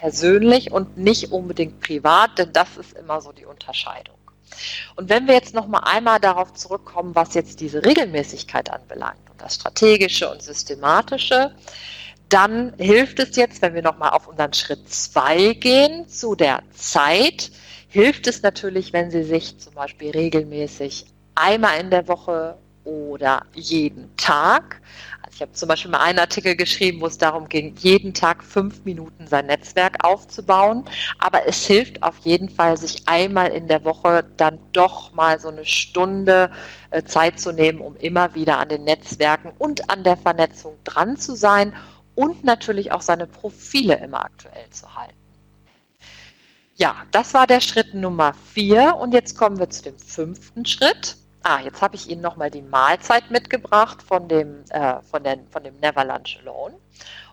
persönlich 0.00 0.72
und 0.72 0.96
nicht 0.96 1.30
unbedingt 1.30 1.80
privat, 1.80 2.38
denn 2.38 2.54
das 2.54 2.78
ist 2.78 2.94
immer 2.94 3.20
so 3.20 3.32
die 3.32 3.44
Unterscheidung. 3.44 4.16
Und 4.96 5.10
wenn 5.10 5.26
wir 5.26 5.34
jetzt 5.34 5.52
noch 5.52 5.66
mal 5.66 5.80
einmal 5.80 6.20
darauf 6.20 6.54
zurückkommen, 6.54 7.14
was 7.14 7.34
jetzt 7.34 7.60
diese 7.60 7.84
Regelmäßigkeit 7.84 8.70
anbelangt 8.70 9.20
und 9.30 9.42
das 9.42 9.56
strategische 9.56 10.30
und 10.30 10.42
systematische, 10.42 11.54
dann 12.30 12.72
hilft 12.78 13.18
es 13.18 13.36
jetzt, 13.36 13.60
wenn 13.60 13.74
wir 13.74 13.82
noch 13.82 13.98
mal 13.98 14.08
auf 14.08 14.26
unseren 14.26 14.54
Schritt 14.54 14.88
2 14.88 15.52
gehen, 15.52 16.08
zu 16.08 16.34
der 16.34 16.62
Zeit, 16.72 17.50
hilft 17.88 18.26
es 18.26 18.40
natürlich, 18.40 18.94
wenn 18.94 19.10
Sie 19.10 19.24
sich 19.24 19.58
zum 19.58 19.74
Beispiel 19.74 20.12
regelmäßig 20.12 21.04
einmal 21.34 21.78
in 21.78 21.90
der 21.90 22.08
Woche 22.08 22.56
oder 22.84 23.44
jeden 23.54 24.16
Tag 24.16 24.80
ich 25.34 25.40
habe 25.40 25.52
zum 25.52 25.68
Beispiel 25.68 25.90
mal 25.90 26.00
einen 26.00 26.18
Artikel 26.18 26.56
geschrieben, 26.56 27.00
wo 27.00 27.06
es 27.06 27.16
darum 27.16 27.48
ging, 27.48 27.74
jeden 27.78 28.12
Tag 28.12 28.44
fünf 28.44 28.84
Minuten 28.84 29.26
sein 29.26 29.46
Netzwerk 29.46 30.04
aufzubauen. 30.04 30.84
Aber 31.18 31.46
es 31.46 31.66
hilft 31.66 32.02
auf 32.02 32.18
jeden 32.18 32.50
Fall, 32.50 32.76
sich 32.76 33.08
einmal 33.08 33.48
in 33.48 33.66
der 33.66 33.84
Woche 33.84 34.24
dann 34.36 34.58
doch 34.72 35.12
mal 35.14 35.40
so 35.40 35.48
eine 35.48 35.64
Stunde 35.64 36.50
äh, 36.90 37.02
Zeit 37.04 37.40
zu 37.40 37.52
nehmen, 37.52 37.80
um 37.80 37.96
immer 37.96 38.34
wieder 38.34 38.58
an 38.58 38.68
den 38.68 38.84
Netzwerken 38.84 39.52
und 39.58 39.88
an 39.88 40.04
der 40.04 40.18
Vernetzung 40.18 40.76
dran 40.84 41.16
zu 41.16 41.34
sein 41.34 41.74
und 42.14 42.44
natürlich 42.44 42.92
auch 42.92 43.02
seine 43.02 43.26
Profile 43.26 43.94
immer 43.96 44.24
aktuell 44.24 44.68
zu 44.70 44.94
halten. 44.94 45.16
Ja, 46.74 46.96
das 47.10 47.32
war 47.32 47.46
der 47.46 47.60
Schritt 47.60 47.94
Nummer 47.94 48.34
vier 48.52 48.96
und 48.96 49.12
jetzt 49.12 49.36
kommen 49.36 49.58
wir 49.58 49.70
zu 49.70 49.82
dem 49.82 49.98
fünften 49.98 50.66
Schritt. 50.66 51.16
Ah, 51.44 51.60
jetzt 51.60 51.82
habe 51.82 51.96
ich 51.96 52.08
Ihnen 52.08 52.22
nochmal 52.22 52.50
die 52.50 52.62
Mahlzeit 52.62 53.30
mitgebracht 53.30 54.02
von 54.02 54.28
dem, 54.28 54.64
äh, 54.70 55.00
von, 55.02 55.24
den, 55.24 55.46
von 55.48 55.64
dem 55.64 55.78
Never 55.80 56.04
Lunch 56.04 56.38
Alone. 56.40 56.76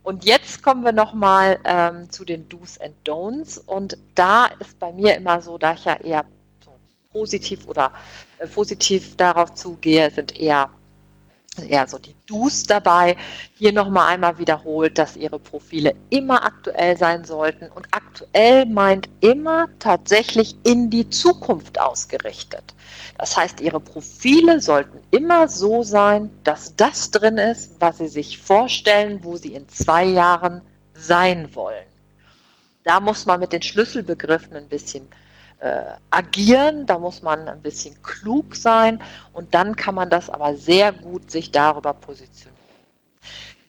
Und 0.02 0.26
jetzt 0.26 0.64
kommen 0.64 0.84
wir 0.84 0.94
nochmal 0.94 1.60
ähm, 1.64 2.10
zu 2.10 2.26
den 2.26 2.50
Do's 2.50 2.80
and 2.80 2.96
Don'ts. 3.06 3.60
Und 3.60 3.98
da 4.16 4.48
ist 4.60 4.80
bei 4.80 4.92
mir 4.92 5.16
immer 5.16 5.42
so, 5.42 5.58
da 5.58 5.74
ich 5.74 5.86
ja 5.86 5.96
eher 5.96 6.26
so 6.66 6.72
positiv 7.12 7.68
oder 7.68 7.92
äh, 8.40 8.48
positiv 8.48 9.16
darauf 9.18 9.54
zugehe, 9.54 10.10
sind 10.10 10.40
eher 10.40 10.72
eher 11.58 11.88
so 11.88 11.98
die 11.98 12.16
Do's 12.26 12.64
dabei. 12.64 13.18
Hier 13.56 13.74
nochmal 13.74 14.14
einmal 14.14 14.38
wiederholt, 14.38 14.98
dass 14.98 15.16
Ihre 15.16 15.40
Profile 15.40 15.96
immer 16.10 16.46
aktuell 16.46 16.98
sein 16.98 17.26
sollten. 17.26 17.70
Und 17.70 17.88
aktuell 17.92 18.66
meint 18.66 19.10
immer 19.22 19.68
tatsächlich 19.80 20.56
in 20.64 20.90
die 20.90 21.10
Zukunft 21.10 21.80
ausgerichtet. 21.80 22.76
Das 23.18 23.36
heißt, 23.36 23.62
Ihre 23.62 23.80
Profile 23.80 24.62
sollten 24.62 25.00
immer 25.12 25.48
so 25.48 25.84
sein, 25.84 26.30
dass 26.44 26.76
das 26.76 27.12
drin 27.12 27.38
ist, 27.38 27.74
was 27.80 27.98
Sie 27.98 28.08
sich 28.08 28.38
vorstellen, 28.38 29.24
wo 29.24 29.36
Sie 29.36 29.54
in 29.54 29.68
zwei 29.70 30.06
Jahren 30.06 30.62
sein 30.94 31.54
wollen. 31.56 31.86
Da 32.84 33.00
muss 33.00 33.26
man 33.26 33.40
mit 33.40 33.54
den 33.54 33.62
Schlüsselbegriffen 33.62 34.56
ein 34.56 34.68
bisschen 34.68 35.08
äh, 35.60 35.82
agieren, 36.10 36.86
da 36.86 36.98
muss 36.98 37.22
man 37.22 37.48
ein 37.48 37.62
bisschen 37.62 38.02
klug 38.02 38.56
sein 38.56 39.02
und 39.34 39.54
dann 39.54 39.76
kann 39.76 39.96
man 39.96 40.10
das 40.10 40.30
aber 40.30 40.56
sehr 40.56 40.92
gut 40.92 41.30
sich 41.30 41.52
darüber 41.52 41.94
positionieren. 41.94 42.58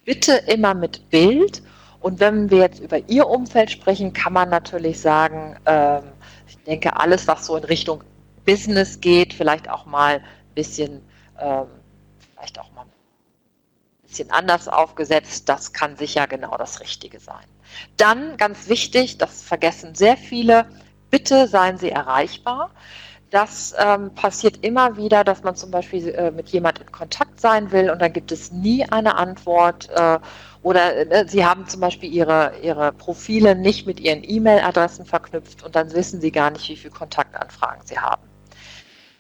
Bitte 0.05 0.33
immer 0.46 0.74
mit 0.74 1.11
Bild 1.11 1.62
und 2.00 2.20
wenn 2.20 2.50
wir 2.50 2.59
jetzt 2.59 2.81
über 2.81 2.98
Ihr 3.09 3.26
Umfeld 3.29 3.70
sprechen, 3.70 4.12
kann 4.12 4.33
man 4.33 4.48
natürlich 4.48 5.00
sagen, 5.00 5.57
ähm, 5.66 6.05
ich 6.46 6.59
denke, 6.64 6.96
alles, 6.96 7.26
was 7.26 7.46
so 7.46 7.57
in 7.57 7.64
Richtung 7.64 8.03
Business 8.46 9.00
geht, 9.00 9.35
vielleicht 9.35 9.68
auch 9.68 9.85
mal 9.85 10.16
ein 10.16 10.55
bisschen, 10.55 11.03
ähm, 11.38 11.66
vielleicht 12.35 12.59
auch 12.59 12.72
mal 12.72 12.83
ein 12.83 14.09
bisschen 14.09 14.31
anders 14.31 14.66
aufgesetzt, 14.66 15.48
das 15.48 15.72
kann 15.72 15.96
sicher 15.96 16.26
genau 16.26 16.57
das 16.57 16.81
Richtige 16.81 17.20
sein. 17.20 17.44
Dann 17.96 18.37
ganz 18.38 18.68
wichtig, 18.68 19.18
das 19.18 19.42
vergessen 19.42 19.94
sehr 19.94 20.16
viele, 20.16 20.66
bitte 21.11 21.46
seien 21.49 21.77
Sie 21.79 21.90
erreichbar. 21.90 22.70
Das 23.31 23.75
ähm, 23.79 24.12
passiert 24.14 24.64
immer 24.64 24.96
wieder, 24.96 25.23
dass 25.23 25.44
man 25.44 25.55
zum 25.55 25.70
Beispiel 25.70 26.09
äh, 26.09 26.33
mit 26.33 26.49
jemand 26.49 26.81
in 26.81 26.90
Kontakt 26.90 27.40
sein 27.40 27.70
will 27.70 27.88
und 27.88 28.03
dann 28.03 28.12
gibt 28.12 28.33
es 28.33 28.51
nie 28.51 28.85
eine 28.85 29.14
Antwort. 29.14 29.88
Äh, 29.90 30.18
oder 30.62 31.11
äh, 31.11 31.29
Sie 31.29 31.44
haben 31.44 31.68
zum 31.68 31.81
Beispiel 31.81 32.12
Ihre, 32.12 32.55
Ihre 32.61 32.92
Profile 32.92 33.55
nicht 33.55 33.87
mit 33.87 34.01
Ihren 34.01 34.25
E-Mail-Adressen 34.25 35.07
verknüpft 35.07 35.62
und 35.62 35.77
dann 35.77 35.92
wissen 35.92 36.20
Sie 36.20 36.33
gar 36.33 36.51
nicht, 36.51 36.68
wie 36.68 36.77
viele 36.77 36.92
Kontaktanfragen 36.92 37.87
Sie 37.87 37.99
haben. 37.99 38.23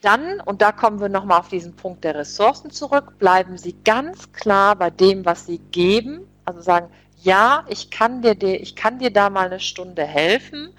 Dann, 0.00 0.40
und 0.40 0.60
da 0.60 0.72
kommen 0.72 1.00
wir 1.00 1.08
nochmal 1.08 1.38
auf 1.38 1.48
diesen 1.48 1.76
Punkt 1.76 2.02
der 2.02 2.16
Ressourcen 2.16 2.70
zurück, 2.70 3.16
bleiben 3.18 3.58
Sie 3.58 3.76
ganz 3.84 4.32
klar 4.32 4.74
bei 4.74 4.90
dem, 4.90 5.24
was 5.24 5.46
Sie 5.46 5.58
geben. 5.58 6.26
Also 6.46 6.62
sagen, 6.62 6.88
ja, 7.22 7.64
ich 7.68 7.90
kann 7.92 8.22
dir, 8.22 8.34
ich 8.42 8.74
kann 8.74 8.98
dir 8.98 9.12
da 9.12 9.30
mal 9.30 9.46
eine 9.46 9.60
Stunde 9.60 10.02
helfen 10.02 10.74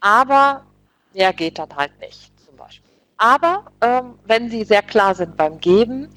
aber 0.00 0.66
Mehr 1.16 1.32
geht 1.32 1.58
dann 1.58 1.74
halt 1.74 1.98
nicht, 1.98 2.30
zum 2.44 2.56
Beispiel. 2.56 2.92
Aber 3.16 3.64
ähm, 3.80 4.18
wenn 4.26 4.50
Sie 4.50 4.64
sehr 4.64 4.82
klar 4.82 5.14
sind 5.14 5.34
beim 5.38 5.58
Geben 5.60 6.10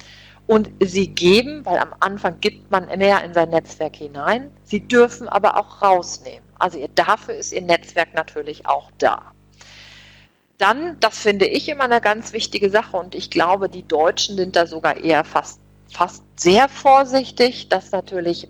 und 0.46 0.70
Sie 0.82 1.08
geben, 1.08 1.66
weil 1.66 1.78
am 1.80 1.96
Anfang 2.02 2.42
gibt 2.42 2.70
man 2.70 2.86
mehr 2.98 3.24
in 3.24 3.34
sein 3.34 3.50
Netzwerk 3.50 3.96
hinein, 3.96 4.52
Sie 4.66 4.86
dürfen 4.86 5.30
aber 5.30 5.58
auch 5.58 5.82
rausnehmen. 5.82 6.44
Also 6.60 6.86
dafür 6.96 7.36
ist 7.36 7.54
Ihr 7.54 7.62
Netzwerk 7.62 8.14
natürlich 8.14 8.66
auch 8.66 8.92
da. 8.98 9.32
Dann, 10.58 11.00
das 11.00 11.20
finde 11.20 11.48
ich 11.48 11.70
immer 11.70 11.86
eine 11.86 12.02
ganz 12.02 12.34
wichtige 12.34 12.70
Sache 12.70 12.98
und 12.98 13.16
ich 13.16 13.32
glaube, 13.32 13.70
die 13.70 13.88
Deutschen 13.88 14.36
sind 14.36 14.58
da 14.58 14.68
sogar 14.68 14.98
eher 14.98 15.24
fast, 15.24 15.62
fast 15.90 16.26
sehr 16.36 16.68
vorsichtig, 16.68 17.70
dass 17.70 17.94
natürlich, 17.94 18.50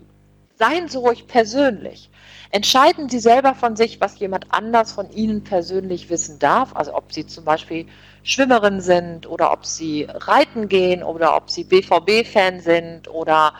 seien 0.57 0.89
Sie 0.89 0.97
ruhig 0.97 1.27
persönlich. 1.27 2.08
Entscheiden 2.51 3.09
Sie 3.09 3.19
selber 3.19 3.53
von 3.53 3.75
sich, 3.75 4.01
was 4.01 4.17
jemand 4.19 4.47
anders 4.49 4.91
von 4.91 5.11
Ihnen 5.11 5.43
persönlich 5.43 6.09
wissen 6.09 6.39
darf. 6.39 6.75
Also 6.75 6.95
ob 6.95 7.13
Sie 7.13 7.27
zum 7.27 7.45
Beispiel 7.45 7.85
Schwimmerin 8.23 8.81
sind 8.81 9.29
oder 9.29 9.51
ob 9.51 9.65
Sie 9.65 10.07
reiten 10.09 10.67
gehen 10.67 11.03
oder 11.03 11.35
ob 11.35 11.51
Sie 11.51 11.63
BVB-Fan 11.63 12.59
sind 12.59 13.07
oder, 13.07 13.53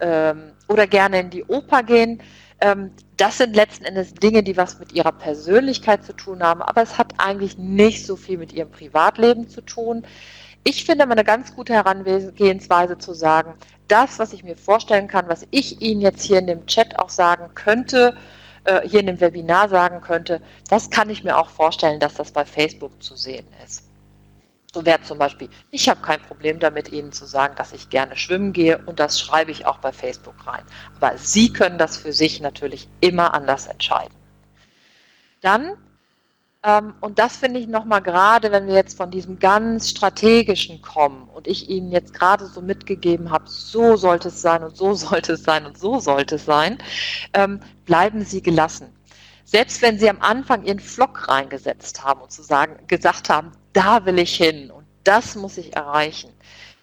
ähm, 0.00 0.52
oder 0.68 0.86
gerne 0.86 1.20
in 1.20 1.30
die 1.30 1.44
Oper 1.44 1.82
gehen. 1.82 2.20
Ähm, 2.60 2.90
das 3.16 3.38
sind 3.38 3.56
letzten 3.56 3.84
Endes 3.84 4.12
Dinge, 4.14 4.42
die 4.42 4.56
was 4.56 4.78
mit 4.78 4.92
ihrer 4.92 5.12
Persönlichkeit 5.12 6.04
zu 6.04 6.12
tun 6.12 6.42
haben, 6.42 6.62
aber 6.62 6.82
es 6.82 6.98
hat 6.98 7.14
eigentlich 7.18 7.58
nicht 7.58 8.06
so 8.06 8.16
viel 8.16 8.38
mit 8.38 8.52
ihrem 8.52 8.70
Privatleben 8.70 9.48
zu 9.48 9.60
tun. 9.60 10.04
Ich 10.64 10.84
finde 10.84 11.04
immer 11.04 11.12
eine 11.12 11.24
ganz 11.24 11.54
gute 11.54 11.74
Herangehensweise 11.74 12.96
zu 12.98 13.12
sagen, 13.12 13.54
das, 13.88 14.18
was 14.18 14.32
ich 14.32 14.44
mir 14.44 14.56
vorstellen 14.56 15.08
kann, 15.08 15.28
was 15.28 15.46
ich 15.50 15.80
Ihnen 15.82 16.00
jetzt 16.00 16.22
hier 16.22 16.38
in 16.38 16.46
dem 16.46 16.66
Chat 16.66 16.98
auch 16.98 17.10
sagen 17.10 17.50
könnte, 17.54 18.16
äh, 18.64 18.88
hier 18.88 19.00
in 19.00 19.06
dem 19.06 19.20
Webinar 19.20 19.68
sagen 19.68 20.00
könnte, 20.00 20.40
das 20.68 20.90
kann 20.90 21.10
ich 21.10 21.24
mir 21.24 21.36
auch 21.36 21.50
vorstellen, 21.50 22.00
dass 22.00 22.14
das 22.14 22.32
bei 22.32 22.44
Facebook 22.44 23.02
zu 23.02 23.16
sehen 23.16 23.46
ist. 23.64 23.84
So 24.72 24.84
wäre 24.84 25.00
zum 25.02 25.18
Beispiel, 25.18 25.48
ich 25.70 25.88
habe 25.88 26.00
kein 26.00 26.20
Problem 26.20 26.58
damit, 26.58 26.90
Ihnen 26.90 27.12
zu 27.12 27.26
sagen, 27.26 27.54
dass 27.54 27.72
ich 27.72 27.90
gerne 27.90 28.16
schwimmen 28.16 28.52
gehe 28.52 28.78
und 28.86 28.98
das 28.98 29.20
schreibe 29.20 29.52
ich 29.52 29.66
auch 29.66 29.78
bei 29.78 29.92
Facebook 29.92 30.34
rein. 30.46 30.64
Aber 30.96 31.16
Sie 31.16 31.52
können 31.52 31.78
das 31.78 31.96
für 31.96 32.12
sich 32.12 32.40
natürlich 32.40 32.88
immer 33.00 33.34
anders 33.34 33.68
entscheiden. 33.68 34.14
Dann, 35.42 35.76
und 37.00 37.18
das 37.18 37.36
finde 37.36 37.60
ich 37.60 37.66
nochmal 37.66 38.00
gerade, 38.00 38.50
wenn 38.50 38.66
wir 38.66 38.74
jetzt 38.74 38.96
von 38.96 39.10
diesem 39.10 39.38
ganz 39.38 39.90
strategischen 39.90 40.80
kommen 40.80 41.28
und 41.34 41.46
ich 41.46 41.68
Ihnen 41.68 41.92
jetzt 41.92 42.14
gerade 42.14 42.46
so 42.46 42.62
mitgegeben 42.62 43.30
habe, 43.30 43.44
so 43.48 43.96
sollte 43.96 44.28
es 44.28 44.40
sein 44.40 44.62
und 44.62 44.76
so 44.76 44.94
sollte 44.94 45.34
es 45.34 45.44
sein 45.44 45.66
und 45.66 45.78
so 45.78 46.00
sollte 46.00 46.36
es 46.36 46.44
sein, 46.46 46.78
ähm, 47.34 47.60
bleiben 47.84 48.24
Sie 48.24 48.42
gelassen 48.42 48.94
selbst 49.44 49.82
wenn 49.82 49.98
sie 49.98 50.08
am 50.08 50.20
Anfang 50.20 50.64
ihren 50.64 50.80
Flock 50.80 51.28
reingesetzt 51.28 52.02
haben 52.02 52.22
und 52.22 52.32
zu 52.32 52.42
sagen, 52.42 52.76
gesagt 52.88 53.28
haben, 53.28 53.52
da 53.72 54.04
will 54.04 54.18
ich 54.18 54.34
hin 54.36 54.70
und 54.70 54.86
das 55.04 55.36
muss 55.36 55.58
ich 55.58 55.76
erreichen. 55.76 56.32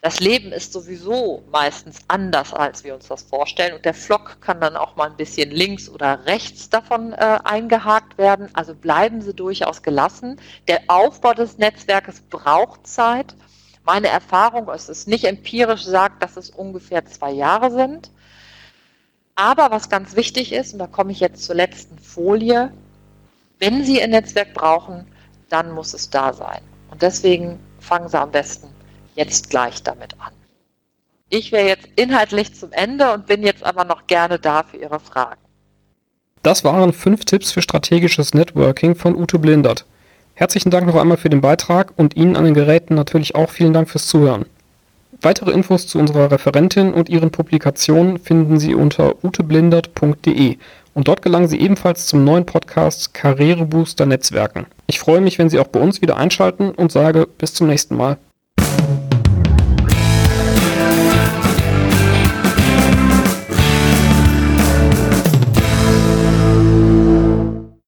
Das 0.03 0.19
Leben 0.19 0.51
ist 0.51 0.73
sowieso 0.73 1.43
meistens 1.51 1.99
anders, 2.07 2.55
als 2.55 2.83
wir 2.83 2.95
uns 2.95 3.07
das 3.07 3.21
vorstellen. 3.21 3.75
Und 3.75 3.85
der 3.85 3.93
Flock 3.93 4.41
kann 4.41 4.59
dann 4.59 4.75
auch 4.75 4.95
mal 4.95 5.11
ein 5.11 5.15
bisschen 5.15 5.51
links 5.51 5.87
oder 5.87 6.25
rechts 6.25 6.69
davon 6.69 7.13
äh, 7.13 7.37
eingehakt 7.43 8.17
werden. 8.17 8.49
Also 8.53 8.73
bleiben 8.73 9.21
Sie 9.21 9.35
durchaus 9.35 9.83
gelassen. 9.83 10.41
Der 10.67 10.81
Aufbau 10.87 11.35
des 11.35 11.59
Netzwerkes 11.59 12.21
braucht 12.21 12.87
Zeit. 12.87 13.35
Meine 13.83 14.07
Erfahrung, 14.07 14.69
es 14.69 14.89
ist 14.89 15.07
nicht 15.07 15.25
empirisch, 15.25 15.83
sagt, 15.83 16.23
dass 16.23 16.35
es 16.35 16.49
ungefähr 16.49 17.05
zwei 17.05 17.31
Jahre 17.31 17.69
sind. 17.69 18.09
Aber 19.35 19.69
was 19.69 19.87
ganz 19.87 20.15
wichtig 20.15 20.51
ist, 20.51 20.73
und 20.73 20.79
da 20.79 20.87
komme 20.87 21.11
ich 21.11 21.19
jetzt 21.19 21.43
zur 21.43 21.55
letzten 21.55 21.99
Folie, 21.99 22.71
wenn 23.59 23.83
Sie 23.83 24.01
ein 24.01 24.09
Netzwerk 24.09 24.55
brauchen, 24.55 25.05
dann 25.49 25.71
muss 25.71 25.93
es 25.93 26.09
da 26.09 26.33
sein. 26.33 26.61
Und 26.89 27.03
deswegen 27.03 27.59
fangen 27.79 28.09
Sie 28.09 28.19
am 28.19 28.31
besten 28.31 28.67
jetzt 29.15 29.49
gleich 29.49 29.83
damit 29.83 30.13
an. 30.19 30.33
Ich 31.29 31.51
wäre 31.51 31.67
jetzt 31.67 31.87
inhaltlich 31.95 32.53
zum 32.53 32.71
Ende 32.73 33.13
und 33.13 33.25
bin 33.25 33.43
jetzt 33.43 33.63
aber 33.63 33.85
noch 33.85 34.07
gerne 34.07 34.37
da 34.37 34.63
für 34.63 34.77
Ihre 34.77 34.99
Fragen. 34.99 35.39
Das 36.43 36.63
waren 36.63 36.91
fünf 36.91 37.23
Tipps 37.25 37.51
für 37.51 37.61
strategisches 37.61 38.33
Networking 38.33 38.95
von 38.95 39.15
Ute 39.15 39.39
Blindert. 39.39 39.85
Herzlichen 40.33 40.71
Dank 40.71 40.87
noch 40.87 40.95
einmal 40.95 41.17
für 41.17 41.29
den 41.29 41.41
Beitrag 41.41 41.93
und 41.97 42.15
Ihnen 42.15 42.35
an 42.35 42.45
den 42.45 42.53
Geräten 42.53 42.95
natürlich 42.95 43.35
auch 43.35 43.49
vielen 43.49 43.73
Dank 43.73 43.89
fürs 43.89 44.07
Zuhören. 44.07 44.45
Weitere 45.21 45.51
Infos 45.51 45.85
zu 45.85 45.99
unserer 45.99 46.31
Referentin 46.31 46.93
und 46.93 47.07
ihren 47.07 47.29
Publikationen 47.29 48.17
finden 48.17 48.59
Sie 48.59 48.73
unter 48.73 49.23
uteblindert.de 49.23 50.57
und 50.95 51.07
dort 51.07 51.21
gelangen 51.21 51.47
Sie 51.47 51.59
ebenfalls 51.59 52.07
zum 52.07 52.23
neuen 52.23 52.47
Podcast 52.47 53.13
Karrierebooster 53.13 54.07
Netzwerken. 54.07 54.65
Ich 54.87 54.99
freue 54.99 55.21
mich, 55.21 55.37
wenn 55.37 55.49
Sie 55.49 55.59
auch 55.59 55.67
bei 55.67 55.79
uns 55.79 56.01
wieder 56.01 56.17
einschalten 56.17 56.71
und 56.71 56.91
sage 56.91 57.27
bis 57.37 57.53
zum 57.53 57.67
nächsten 57.67 57.95
Mal. 57.95 58.17